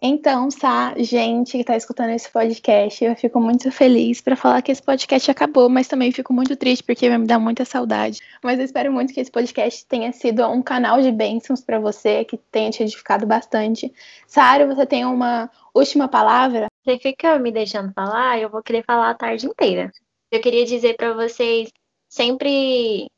Então, 0.00 0.48
tá, 0.48 0.94
gente 0.96 1.52
que 1.52 1.58
está 1.58 1.76
escutando 1.76 2.10
esse 2.10 2.30
podcast, 2.30 3.04
eu 3.04 3.14
fico 3.16 3.40
muito 3.40 3.72
feliz 3.72 4.20
para 4.20 4.36
falar 4.36 4.62
que 4.62 4.70
esse 4.70 4.80
podcast 4.80 5.28
acabou, 5.30 5.68
mas 5.68 5.88
também 5.88 6.12
fico 6.12 6.32
muito 6.32 6.56
triste 6.56 6.84
porque 6.84 7.08
vai 7.08 7.18
me 7.18 7.26
dar 7.26 7.40
muita 7.40 7.64
saudade. 7.64 8.20
Mas 8.42 8.58
eu 8.58 8.64
espero 8.64 8.92
muito 8.92 9.12
que 9.12 9.20
esse 9.20 9.32
podcast 9.32 9.84
tenha 9.84 10.12
sido 10.12 10.46
um 10.46 10.62
canal 10.62 11.02
de 11.02 11.10
bênçãos 11.10 11.60
para 11.60 11.80
você, 11.80 12.24
que 12.24 12.38
tenha 12.50 12.70
te 12.70 12.84
edificado 12.84 13.26
bastante. 13.26 13.92
Sara, 14.28 14.64
você 14.64 14.86
tem 14.86 15.04
uma 15.04 15.50
última 15.74 16.06
palavra? 16.08 16.68
Você 16.84 16.98
fica 16.98 17.36
me 17.38 17.50
deixando 17.50 17.92
falar, 17.92 18.38
eu 18.38 18.48
vou 18.48 18.62
querer 18.62 18.84
falar 18.84 19.10
a 19.10 19.14
tarde 19.14 19.46
inteira. 19.46 19.92
Eu 20.30 20.40
queria 20.40 20.64
dizer 20.64 20.96
para 20.96 21.12
vocês, 21.12 21.70
sempre 22.08 23.10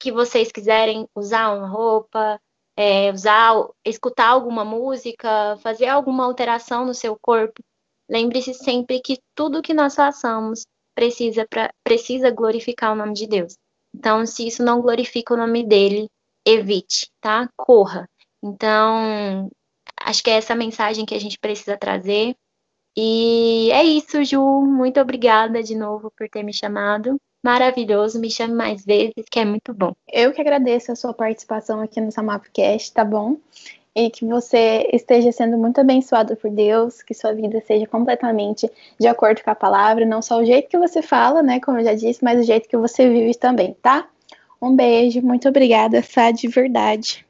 que 0.00 0.12
vocês 0.12 0.50
quiserem 0.50 1.06
usar 1.14 1.52
uma 1.52 1.68
roupa, 1.68 2.40
é, 2.76 3.10
usar, 3.10 3.54
escutar 3.84 4.28
alguma 4.28 4.64
música, 4.64 5.56
fazer 5.58 5.86
alguma 5.86 6.24
alteração 6.24 6.84
no 6.84 6.94
seu 6.94 7.16
corpo, 7.20 7.62
lembre-se 8.08 8.54
sempre 8.54 9.00
que 9.00 9.18
tudo 9.34 9.62
que 9.62 9.74
nós 9.74 9.94
façamos 9.94 10.64
precisa, 10.94 11.46
pra, 11.48 11.70
precisa 11.84 12.30
glorificar 12.30 12.92
o 12.92 12.96
nome 12.96 13.14
de 13.14 13.26
Deus. 13.26 13.56
Então, 13.94 14.26
se 14.26 14.46
isso 14.46 14.62
não 14.62 14.80
glorifica 14.80 15.34
o 15.34 15.36
nome 15.36 15.64
dele, 15.64 16.08
evite, 16.44 17.10
tá? 17.20 17.48
Corra. 17.56 18.08
Então, 18.42 19.50
acho 20.00 20.22
que 20.22 20.30
é 20.30 20.34
essa 20.34 20.54
mensagem 20.54 21.04
que 21.04 21.14
a 21.14 21.20
gente 21.20 21.38
precisa 21.38 21.76
trazer. 21.76 22.36
E 22.96 23.70
é 23.72 23.84
isso, 23.84 24.24
Ju. 24.24 24.40
Muito 24.62 24.98
obrigada 24.98 25.62
de 25.62 25.74
novo 25.74 26.10
por 26.16 26.28
ter 26.28 26.42
me 26.42 26.52
chamado. 26.52 27.16
Maravilhoso, 27.44 28.18
me 28.18 28.30
chame 28.30 28.54
mais 28.54 28.84
vezes, 28.84 29.24
que 29.30 29.38
é 29.38 29.44
muito 29.44 29.72
bom. 29.74 29.92
Eu 30.10 30.32
que 30.32 30.40
agradeço 30.40 30.90
a 30.90 30.96
sua 30.96 31.12
participação 31.12 31.80
aqui 31.80 32.00
no 32.00 32.10
Samapcast, 32.10 32.92
tá 32.92 33.04
bom? 33.04 33.36
E 33.94 34.10
que 34.10 34.24
você 34.24 34.88
esteja 34.92 35.30
sendo 35.30 35.56
muito 35.56 35.80
abençoado 35.80 36.34
por 36.36 36.50
Deus, 36.50 37.02
que 37.02 37.14
sua 37.14 37.32
vida 37.32 37.62
seja 37.66 37.86
completamente 37.86 38.68
de 38.98 39.06
acordo 39.06 39.44
com 39.44 39.50
a 39.50 39.54
palavra, 39.54 40.04
não 40.04 40.20
só 40.20 40.38
o 40.40 40.44
jeito 40.44 40.68
que 40.68 40.78
você 40.78 41.00
fala, 41.02 41.42
né, 41.42 41.60
como 41.60 41.78
eu 41.78 41.84
já 41.84 41.94
disse, 41.94 42.24
mas 42.24 42.40
o 42.40 42.42
jeito 42.42 42.68
que 42.68 42.76
você 42.76 43.08
vive 43.08 43.34
também, 43.34 43.74
tá? 43.80 44.08
Um 44.60 44.74
beijo, 44.74 45.22
muito 45.22 45.48
obrigada, 45.48 46.02
Sá, 46.02 46.30
de 46.30 46.48
verdade. 46.48 47.24